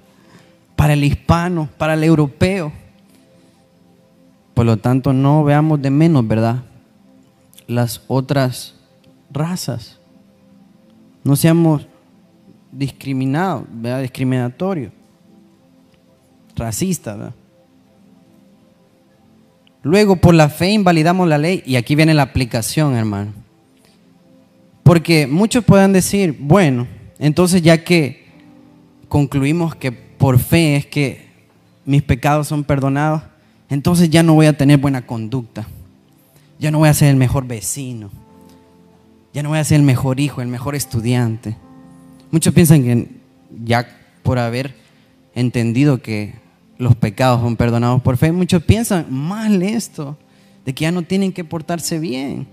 para 0.82 0.94
el 0.94 1.04
hispano, 1.04 1.70
para 1.78 1.94
el 1.94 2.04
europeo. 2.04 2.72
Por 4.56 4.66
lo 4.66 4.78
tanto, 4.78 5.14
no 5.14 5.44
veamos 5.44 5.80
de 5.80 5.92
menos, 5.92 6.28
¿verdad? 6.28 6.64
Las 7.68 8.02
otras 8.08 8.74
razas. 9.32 10.00
No 11.24 11.36
seamos 11.36 11.86
discriminados, 12.72 13.66
¿verdad? 13.72 14.02
Discriminatorios, 14.02 14.92
racistas, 16.56 17.16
¿verdad? 17.16 17.36
Luego, 19.84 20.16
por 20.16 20.34
la 20.34 20.50
fe 20.50 20.72
invalidamos 20.72 21.28
la 21.28 21.38
ley. 21.38 21.62
Y 21.64 21.76
aquí 21.76 21.94
viene 21.94 22.16
la 22.16 22.24
aplicación, 22.24 22.96
hermano. 22.96 23.34
Porque 24.82 25.28
muchos 25.28 25.64
puedan 25.64 25.94
decir, 25.94 26.36
bueno, 26.40 26.88
entonces 27.20 27.62
ya 27.62 27.84
que 27.84 28.26
concluimos 29.08 29.76
que 29.76 30.10
por 30.22 30.38
fe 30.38 30.76
es 30.76 30.86
que 30.86 31.26
mis 31.84 32.04
pecados 32.04 32.48
son 32.48 32.64
perdonados, 32.64 33.24
entonces 33.72 34.08
ya 34.08 34.22
no 34.22 34.36
voy 34.36 34.46
a 34.46 34.56
tener 34.56 34.78
buena 34.78 35.08
conducta. 35.08 35.68
Ya 36.60 36.70
no 36.70 36.78
voy 36.78 36.90
a 36.90 36.94
ser 36.94 37.08
el 37.10 37.16
mejor 37.16 37.48
vecino. 37.48 38.12
Ya 39.34 39.42
no 39.42 39.50
voy 39.50 39.58
a 39.58 39.64
ser 39.64 39.78
el 39.78 39.84
mejor 39.84 40.20
hijo, 40.20 40.44
el 40.44 40.48
mejor 40.48 40.76
estudiante. 40.76 41.58
Muchos 42.30 42.54
piensan 42.54 42.84
que 42.84 43.08
ya 43.66 43.88
por 44.22 44.38
haber 44.38 44.76
entendido 45.34 46.04
que 46.04 46.36
los 46.78 46.96
pecados 46.96 47.42
son 47.42 47.56
perdonados 47.56 48.04
por 48.04 48.16
fe. 48.16 48.32
Muchos 48.32 48.62
piensan 48.62 49.08
mal 49.10 49.64
esto, 49.64 50.20
de 50.66 50.76
que 50.76 50.84
ya 50.84 50.92
no 50.92 51.02
tienen 51.02 51.34
que 51.34 51.44
portarse 51.44 51.98
bien. 51.98 52.46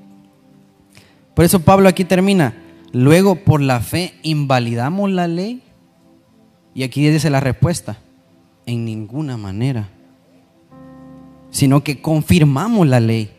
Por 1.35 1.45
eso 1.45 1.61
Pablo 1.61 1.91
aquí 1.91 2.07
termina, 2.07 2.55
luego 2.93 3.35
por 3.35 3.61
la 3.61 3.81
fe 3.81 4.15
invalidamos 4.23 5.11
la 5.11 5.29
ley. 5.29 5.63
Y 6.75 6.83
aquí 6.83 7.09
dice 7.09 7.31
la 7.31 7.41
respuesta, 7.41 7.99
en 8.67 8.85
ninguna 8.85 9.37
manera, 9.37 9.89
sino 11.51 11.83
que 11.83 12.01
confirmamos 12.01 12.87
la 12.87 13.01
ley. 13.01 13.31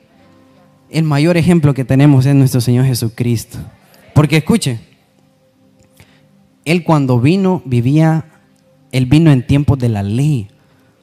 El 0.90 1.04
mayor 1.04 1.38
ejemplo 1.38 1.74
que 1.74 1.86
tenemos 1.86 2.26
es 2.26 2.36
nuestro 2.36 2.62
Señor 2.62 2.86
Jesucristo. 2.86 3.60
Porque 4.14 4.38
escuche, 4.38 4.80
Él 6.66 6.84
cuando 6.84 7.20
vino 7.20 7.62
vivía, 7.66 8.26
Él 8.92 9.06
vino 9.06 9.32
en 9.32 9.46
tiempos 9.46 9.78
de 9.78 9.90
la 9.90 10.04
ley. 10.04 10.50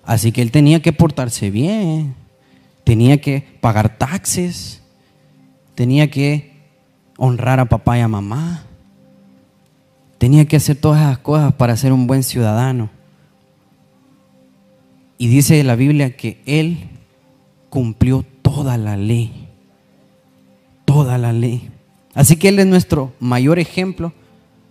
Así 0.07 0.31
que 0.31 0.41
él 0.41 0.53
tenía 0.53 0.81
que 0.81 0.93
portarse 0.93 1.51
bien, 1.51 2.15
tenía 2.85 3.21
que 3.21 3.45
pagar 3.61 3.99
taxes, 3.99 4.81
tenía 5.75 6.09
que 6.09 6.53
honrar 7.19 7.59
a 7.59 7.65
papá 7.65 7.99
y 7.99 8.03
a 8.03 8.09
mamá, 8.09 8.66
tenía 10.19 10.47
que 10.47 10.57
hacer 10.57 10.77
todas 10.77 11.01
esas 11.01 11.19
cosas 11.19 11.53
para 11.55 11.77
ser 11.77 11.93
un 11.93 12.07
buen 12.07 12.23
ciudadano. 12.23 12.91
Y 15.19 15.29
dice 15.29 15.63
la 15.65 15.77
Biblia 15.77 16.17
que 16.17 16.43
él 16.47 16.91
cumplió 17.71 18.25
toda 18.43 18.77
la 18.77 18.97
ley, 18.97 19.49
toda 20.85 21.19
la 21.19 21.33
ley. 21.33 21.71
Así 22.15 22.37
que 22.37 22.49
él 22.49 22.59
es 22.59 22.67
nuestro 22.67 23.13
mayor 23.21 23.59
ejemplo 23.59 24.13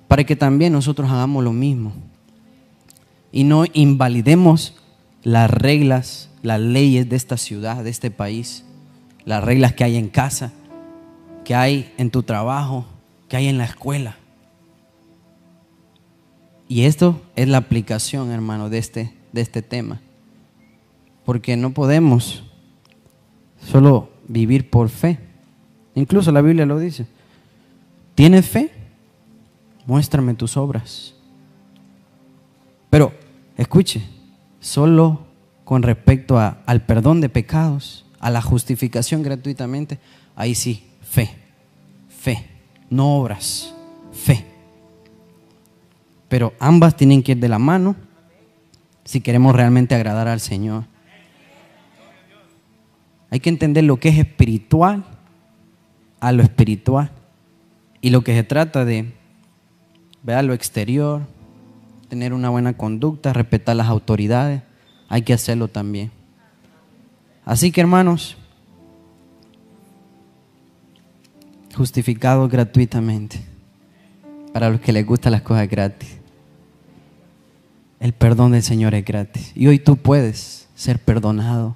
para 0.08 0.24
que 0.24 0.36
también 0.36 0.74
nosotros 0.74 1.10
hagamos 1.10 1.44
lo 1.44 1.54
mismo 1.54 1.94
y 3.32 3.44
no 3.44 3.66
invalidemos 3.74 4.76
las 5.24 5.50
reglas, 5.50 6.30
las 6.42 6.60
leyes 6.60 7.10
de 7.10 7.16
esta 7.16 7.38
ciudad, 7.38 7.84
de 7.84 7.90
este 7.90 8.12
país, 8.12 8.64
las 9.26 9.44
reglas 9.44 9.74
que 9.74 9.84
hay 9.84 9.98
en 9.98 10.08
casa, 10.08 10.54
que 11.44 11.54
hay 11.54 11.92
en 11.98 12.12
tu 12.12 12.24
trabajo, 12.24 12.86
que 13.28 13.38
hay 13.38 13.48
en 13.48 13.58
la 13.58 13.66
escuela. 13.66 14.18
Y 16.68 16.84
esto 16.84 17.22
es 17.36 17.48
la 17.48 17.58
aplicación, 17.58 18.32
hermano, 18.32 18.70
de 18.70 18.80
este, 18.80 19.14
de 19.32 19.42
este 19.42 19.62
tema. 19.62 20.02
Porque 21.24 21.58
no 21.58 21.72
podemos 21.72 22.44
solo 23.60 24.10
vivir 24.28 24.70
por 24.70 24.90
fe. 24.90 25.20
Incluso 25.94 26.32
la 26.32 26.42
Biblia 26.42 26.66
lo 26.66 26.80
dice. 26.80 27.06
¿Tienes 28.16 28.48
fe? 28.48 28.72
Muéstrame 29.86 30.34
tus 30.34 30.58
obras. 30.58 31.14
Pero, 32.90 33.14
escuche, 33.58 34.04
solo 34.60 35.26
con 35.64 35.84
respecto 35.84 36.40
al 36.40 36.86
perdón 36.86 37.22
de 37.22 37.30
pecados, 37.30 38.06
a 38.20 38.30
la 38.30 38.42
justificación 38.42 39.22
gratuitamente, 39.22 40.00
ahí 40.36 40.56
sí, 40.56 40.84
fe, 41.02 41.30
fe, 42.08 42.46
no 42.90 43.18
obras, 43.18 43.74
fe. 44.12 44.55
Pero 46.36 46.52
ambas 46.60 46.98
tienen 46.98 47.24
que 47.24 47.32
ir 47.32 47.38
de 47.40 47.48
la 47.48 47.60
mano 47.60 47.96
si 49.06 49.22
queremos 49.22 49.56
realmente 49.56 49.96
agradar 49.96 50.28
al 50.28 50.42
Señor. 50.42 50.84
Hay 53.30 53.40
que 53.40 53.48
entender 53.48 53.86
lo 53.86 54.02
que 54.02 54.10
es 54.10 54.18
espiritual 54.18 55.06
a 56.20 56.34
lo 56.34 56.44
espiritual. 56.44 57.10
Y 58.02 58.10
lo 58.10 58.26
que 58.26 58.36
se 58.36 58.44
trata 58.44 58.84
de 58.84 59.14
ver 60.24 60.44
lo 60.44 60.54
exterior, 60.54 61.22
tener 62.10 62.34
una 62.34 62.50
buena 62.50 62.74
conducta, 62.74 63.32
respetar 63.32 63.78
las 63.78 63.88
autoridades, 63.88 64.62
hay 65.08 65.22
que 65.22 65.32
hacerlo 65.32 65.70
también. 65.70 66.12
Así 67.46 67.72
que 67.72 67.80
hermanos, 67.80 68.36
justificados 71.74 72.52
gratuitamente 72.52 73.42
para 74.52 74.70
los 74.70 74.82
que 74.82 74.92
les 74.92 75.06
gustan 75.06 75.32
las 75.32 75.42
cosas 75.42 75.70
gratis. 75.70 76.25
El 78.06 78.14
perdón 78.14 78.52
del 78.52 78.62
Señor 78.62 78.94
es 78.94 79.04
gratis. 79.04 79.52
Y 79.56 79.66
hoy 79.66 79.80
tú 79.80 79.98
puedes 79.98 80.68
ser 80.76 81.00
perdonado. 81.00 81.76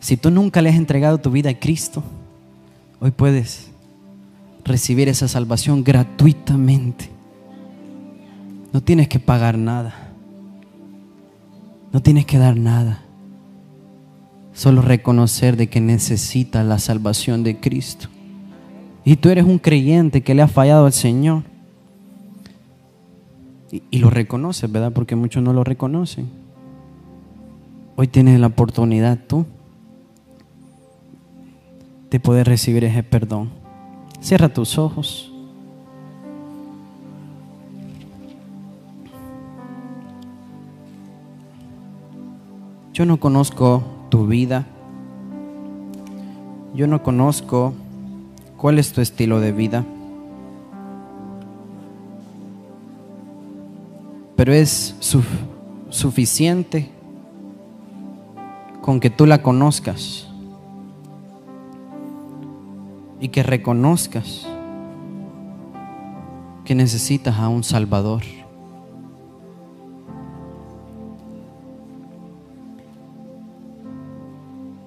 Si 0.00 0.18
tú 0.18 0.30
nunca 0.30 0.60
le 0.60 0.68
has 0.68 0.76
entregado 0.76 1.16
tu 1.16 1.30
vida 1.30 1.48
a 1.48 1.58
Cristo, 1.58 2.02
hoy 3.00 3.10
puedes 3.10 3.70
recibir 4.66 5.08
esa 5.08 5.28
salvación 5.28 5.82
gratuitamente. 5.82 7.08
No 8.74 8.82
tienes 8.82 9.08
que 9.08 9.18
pagar 9.18 9.56
nada. 9.56 9.94
No 11.90 12.02
tienes 12.02 12.26
que 12.26 12.36
dar 12.36 12.58
nada. 12.58 13.00
Solo 14.52 14.82
reconocer 14.82 15.56
de 15.56 15.68
que 15.68 15.80
necesitas 15.80 16.66
la 16.66 16.78
salvación 16.78 17.44
de 17.44 17.58
Cristo. 17.58 18.08
Y 19.06 19.16
tú 19.16 19.30
eres 19.30 19.46
un 19.46 19.58
creyente 19.58 20.20
que 20.20 20.34
le 20.34 20.42
ha 20.42 20.48
fallado 20.48 20.84
al 20.84 20.92
Señor. 20.92 21.44
Y, 23.72 23.98
lo 24.00 24.10
reconoces, 24.10 24.70
¿verdad? 24.70 24.92
Porque 24.92 25.16
muchos 25.16 25.42
no 25.42 25.54
lo 25.54 25.64
reconocen. 25.64 26.28
Hoy 27.96 28.06
tienes 28.06 28.38
la 28.38 28.48
oportunidad 28.48 29.18
tú 29.26 29.46
de 32.10 32.20
poder 32.20 32.46
recibir 32.46 32.84
ese 32.84 33.02
perdón. 33.02 33.48
Cierra 34.20 34.50
tus 34.50 34.76
ojos. 34.76 35.32
Yo 42.92 43.06
no 43.06 43.18
conozco 43.18 43.82
tu 44.10 44.26
vida. 44.26 44.66
Yo 46.74 46.86
no 46.86 47.02
conozco 47.02 47.72
cuál 48.58 48.78
es 48.78 48.92
tu 48.92 49.00
estilo 49.00 49.40
de 49.40 49.52
vida. 49.52 49.86
Pero 54.42 54.54
es 54.54 54.96
suficiente 55.88 56.90
con 58.80 58.98
que 58.98 59.08
tú 59.08 59.24
la 59.24 59.40
conozcas 59.40 60.26
y 63.20 63.28
que 63.28 63.44
reconozcas 63.44 64.44
que 66.64 66.74
necesitas 66.74 67.38
a 67.38 67.48
un 67.48 67.62
Salvador. 67.62 68.22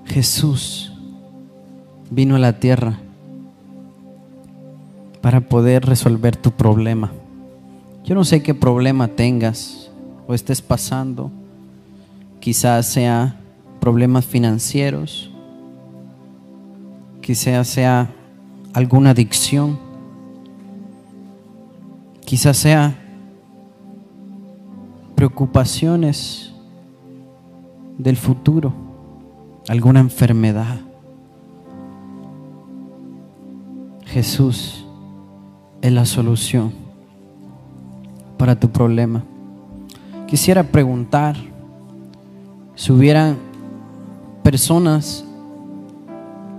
Jesús 0.03 0.91
vino 2.12 2.36
a 2.36 2.39
la 2.39 2.60
tierra 2.60 2.99
para 5.22 5.39
poder 5.39 5.86
resolver 5.86 6.36
tu 6.36 6.51
problema. 6.51 7.14
Yo 8.06 8.14
no 8.14 8.24
sé 8.24 8.43
qué 8.43 8.53
problema 8.53 9.08
tengas 9.08 9.89
o 10.28 10.36
estés 10.36 10.62
pasando. 10.62 11.32
Quizás 12.39 12.86
sea 12.86 13.36
problemas 13.80 14.26
financieros, 14.26 15.32
quizás 17.20 17.68
sea 17.68 18.14
alguna 18.74 19.10
adicción. 19.10 19.80
Quizás 22.24 22.58
sea 22.58 22.95
preocupaciones 25.16 26.53
del 27.97 28.18
futuro, 28.18 28.72
alguna 29.68 29.99
enfermedad. 29.99 30.80
Jesús 34.06 34.86
es 35.82 35.91
la 35.91 36.06
solución 36.06 36.84
para 38.38 38.59
tu 38.59 38.69
problema. 38.69 39.23
Quisiera 40.27 40.63
preguntar 40.63 41.36
si 42.75 42.91
hubieran 42.91 43.38
personas 44.43 45.25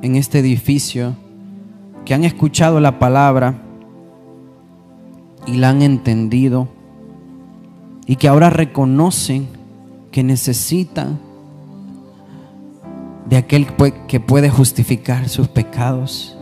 en 0.03 0.17
este 0.17 0.39
edificio 0.39 1.15
que 2.05 2.15
han 2.15 2.25
escuchado 2.25 2.81
la 2.81 2.99
palabra 2.99 3.55
y 5.47 5.57
la 5.57 5.71
han 5.71 5.83
entendido 5.83 6.69
y 8.07 8.17
que 8.17 8.29
ahora 8.29 8.51
reconocen 8.51 9.49
que 10.13 10.23
necesitan 10.23 11.19
de 13.29 13.37
aquel 13.37 13.67
que 14.07 14.21
puede 14.21 14.49
justificar 14.49 15.29
sus 15.29 15.49
pecados. 15.49 16.37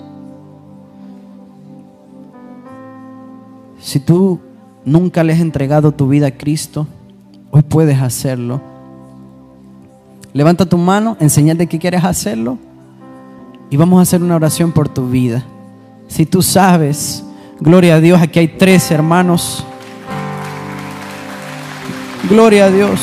Si 3.80 4.00
tú 4.00 4.40
nunca 4.84 5.24
le 5.24 5.32
has 5.32 5.40
entregado 5.40 5.92
tu 5.92 6.08
vida 6.08 6.28
a 6.28 6.30
Cristo, 6.32 6.86
hoy 7.50 7.62
puedes 7.62 8.00
hacerlo. 8.00 8.60
Levanta 10.32 10.66
tu 10.66 10.76
mano, 10.76 11.16
enseñate 11.20 11.66
que 11.66 11.78
quieres 11.78 12.04
hacerlo 12.04 12.58
y 13.70 13.76
vamos 13.76 13.98
a 13.98 14.02
hacer 14.02 14.22
una 14.22 14.36
oración 14.36 14.72
por 14.72 14.88
tu 14.88 15.08
vida. 15.08 15.44
Si 16.08 16.26
tú 16.26 16.42
sabes, 16.42 17.24
gloria 17.60 17.96
a 17.96 18.00
Dios, 18.00 18.20
aquí 18.20 18.38
hay 18.38 18.48
tres 18.48 18.90
hermanos. 18.90 19.64
Gloria 22.28 22.66
a 22.66 22.70
Dios. 22.70 23.00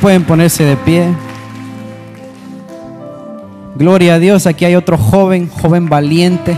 Pueden 0.00 0.24
ponerse 0.24 0.64
de 0.64 0.76
pie. 0.76 1.08
Gloria 3.76 4.14
a 4.14 4.18
Dios, 4.18 4.46
aquí 4.46 4.64
hay 4.64 4.74
otro 4.74 4.98
joven, 4.98 5.48
joven 5.48 5.88
valiente. 5.88 6.56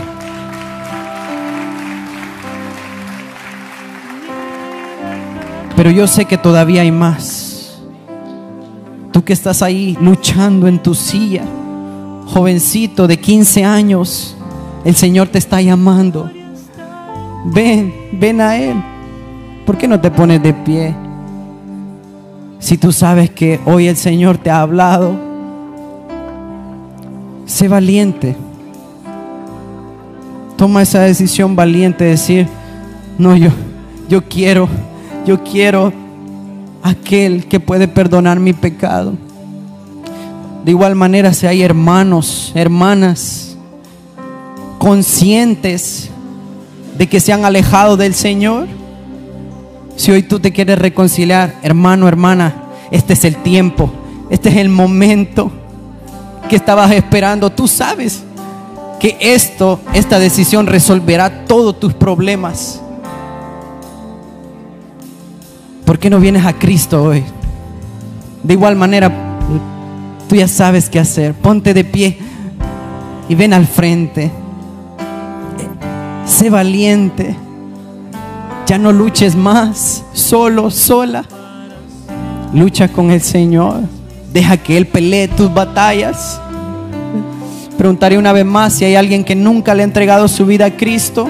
Pero 5.81 5.89
yo 5.89 6.05
sé 6.05 6.25
que 6.25 6.37
todavía 6.37 6.83
hay 6.83 6.91
más. 6.91 7.79
Tú 9.11 9.23
que 9.23 9.33
estás 9.33 9.63
ahí 9.63 9.97
luchando 9.99 10.67
en 10.67 10.77
tu 10.77 10.93
silla, 10.93 11.41
jovencito 12.27 13.07
de 13.07 13.19
15 13.19 13.65
años, 13.65 14.37
el 14.85 14.93
Señor 14.93 15.29
te 15.29 15.39
está 15.39 15.59
llamando. 15.59 16.29
Ven, 17.45 17.95
ven 18.11 18.41
a 18.41 18.57
Él. 18.57 18.75
¿Por 19.65 19.75
qué 19.75 19.87
no 19.87 19.99
te 19.99 20.11
pones 20.11 20.43
de 20.43 20.53
pie? 20.53 20.93
Si 22.59 22.77
tú 22.77 22.91
sabes 22.91 23.31
que 23.31 23.59
hoy 23.65 23.87
el 23.87 23.97
Señor 23.97 24.37
te 24.37 24.51
ha 24.51 24.61
hablado, 24.61 25.15
sé 27.47 27.67
valiente. 27.67 28.35
Toma 30.57 30.83
esa 30.83 30.99
decisión 30.99 31.55
valiente 31.55 32.03
de 32.03 32.09
decir, 32.11 32.47
no, 33.17 33.35
yo, 33.35 33.49
yo 34.07 34.23
quiero, 34.25 34.69
yo 35.25 35.43
quiero 35.43 35.93
aquel 36.83 37.45
que 37.47 37.59
puede 37.59 37.87
perdonar 37.87 38.39
mi 38.39 38.53
pecado. 38.53 39.13
De 40.63 40.71
igual 40.71 40.95
manera, 40.95 41.33
si 41.33 41.47
hay 41.47 41.61
hermanos, 41.61 42.51
hermanas, 42.55 43.57
conscientes 44.77 46.09
de 46.97 47.07
que 47.07 47.19
se 47.19 47.33
han 47.33 47.45
alejado 47.45 47.97
del 47.97 48.13
Señor, 48.13 48.67
si 49.95 50.11
hoy 50.11 50.23
tú 50.23 50.39
te 50.39 50.51
quieres 50.51 50.79
reconciliar, 50.79 51.55
hermano, 51.61 52.07
hermana, 52.07 52.55
este 52.91 53.13
es 53.13 53.25
el 53.25 53.37
tiempo, 53.37 53.91
este 54.29 54.49
es 54.49 54.57
el 54.57 54.69
momento 54.69 55.51
que 56.49 56.55
estabas 56.55 56.91
esperando. 56.91 57.49
Tú 57.49 57.67
sabes 57.67 58.23
que 58.99 59.17
esto, 59.19 59.79
esta 59.93 60.19
decisión 60.19 60.67
resolverá 60.67 61.45
todos 61.45 61.79
tus 61.79 61.93
problemas. 61.93 62.81
¿Por 65.91 65.99
qué 65.99 66.09
no 66.09 66.21
vienes 66.21 66.45
a 66.45 66.53
Cristo 66.53 67.03
hoy? 67.03 67.21
De 68.43 68.53
igual 68.53 68.77
manera, 68.77 69.11
tú 70.29 70.37
ya 70.37 70.47
sabes 70.47 70.89
qué 70.89 70.99
hacer. 70.99 71.33
Ponte 71.33 71.73
de 71.73 71.83
pie 71.83 72.17
y 73.27 73.35
ven 73.35 73.51
al 73.51 73.67
frente. 73.67 74.31
Sé 76.25 76.49
valiente. 76.49 77.35
Ya 78.67 78.77
no 78.77 78.93
luches 78.93 79.35
más 79.35 80.05
solo, 80.13 80.71
sola. 80.71 81.25
Lucha 82.53 82.87
con 82.87 83.11
el 83.11 83.19
Señor. 83.19 83.81
Deja 84.31 84.55
que 84.55 84.77
Él 84.77 84.87
pelee 84.87 85.27
tus 85.27 85.53
batallas. 85.53 86.39
Preguntaré 87.77 88.17
una 88.17 88.31
vez 88.31 88.45
más 88.45 88.71
si 88.71 88.85
hay 88.85 88.95
alguien 88.95 89.25
que 89.25 89.35
nunca 89.35 89.75
le 89.75 89.81
ha 89.81 89.83
entregado 89.83 90.29
su 90.29 90.45
vida 90.45 90.67
a 90.67 90.77
Cristo. 90.77 91.27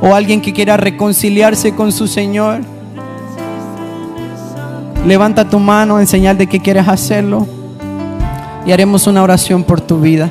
O 0.00 0.14
alguien 0.14 0.40
que 0.40 0.54
quiera 0.54 0.78
reconciliarse 0.78 1.74
con 1.74 1.92
su 1.92 2.06
Señor. 2.06 2.77
Levanta 5.06 5.48
tu 5.48 5.58
mano 5.58 6.00
en 6.00 6.06
señal 6.06 6.36
de 6.36 6.46
que 6.46 6.60
quieres 6.60 6.88
hacerlo. 6.88 7.46
Y 8.66 8.72
haremos 8.72 9.06
una 9.06 9.22
oración 9.22 9.62
por 9.62 9.80
tu 9.80 10.00
vida. 10.00 10.30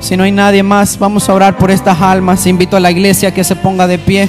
Si 0.00 0.16
no 0.16 0.24
hay 0.24 0.32
nadie 0.32 0.62
más, 0.62 0.98
vamos 0.98 1.28
a 1.28 1.34
orar 1.34 1.56
por 1.56 1.70
estas 1.70 2.00
almas. 2.00 2.46
Invito 2.46 2.76
a 2.76 2.80
la 2.80 2.90
iglesia 2.90 3.28
a 3.28 3.34
que 3.34 3.44
se 3.44 3.56
ponga 3.56 3.86
de 3.86 3.98
pie. 3.98 4.28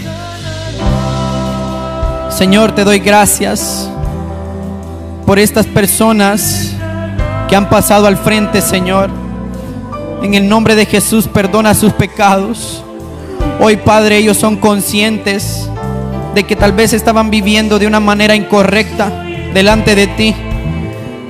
Señor, 2.29 2.73
te 2.73 2.83
doy 2.83 2.99
gracias 2.99 3.89
por 5.25 5.39
estas 5.39 5.67
personas 5.67 6.73
que 7.47 7.55
han 7.55 7.69
pasado 7.69 8.07
al 8.07 8.17
frente, 8.17 8.61
Señor. 8.61 9.09
En 10.21 10.33
el 10.33 10.49
nombre 10.49 10.75
de 10.75 10.85
Jesús, 10.85 11.27
perdona 11.27 11.73
sus 11.73 11.93
pecados. 11.93 12.83
Hoy, 13.59 13.77
Padre, 13.77 14.17
ellos 14.17 14.37
son 14.37 14.57
conscientes 14.57 15.68
de 16.33 16.43
que 16.43 16.55
tal 16.55 16.73
vez 16.73 16.93
estaban 16.93 17.29
viviendo 17.29 17.79
de 17.79 17.87
una 17.87 17.99
manera 17.99 18.35
incorrecta 18.35 19.25
delante 19.53 19.95
de 19.95 20.07
ti. 20.07 20.35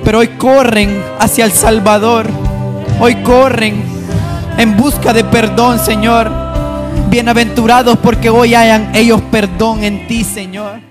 Pero 0.04 0.20
hoy 0.20 0.28
corren 0.28 1.02
hacia 1.18 1.44
el 1.44 1.52
Salvador. 1.52 2.26
Hoy 3.00 3.16
corren 3.16 3.82
en 4.58 4.76
busca 4.76 5.12
de 5.12 5.24
perdón, 5.24 5.78
Señor. 5.78 6.30
Bienaventurados 7.08 7.98
porque 7.98 8.30
hoy 8.30 8.54
hayan 8.54 8.94
ellos 8.94 9.20
perdón 9.30 9.84
en 9.84 10.06
ti, 10.06 10.24
Señor. 10.24 10.89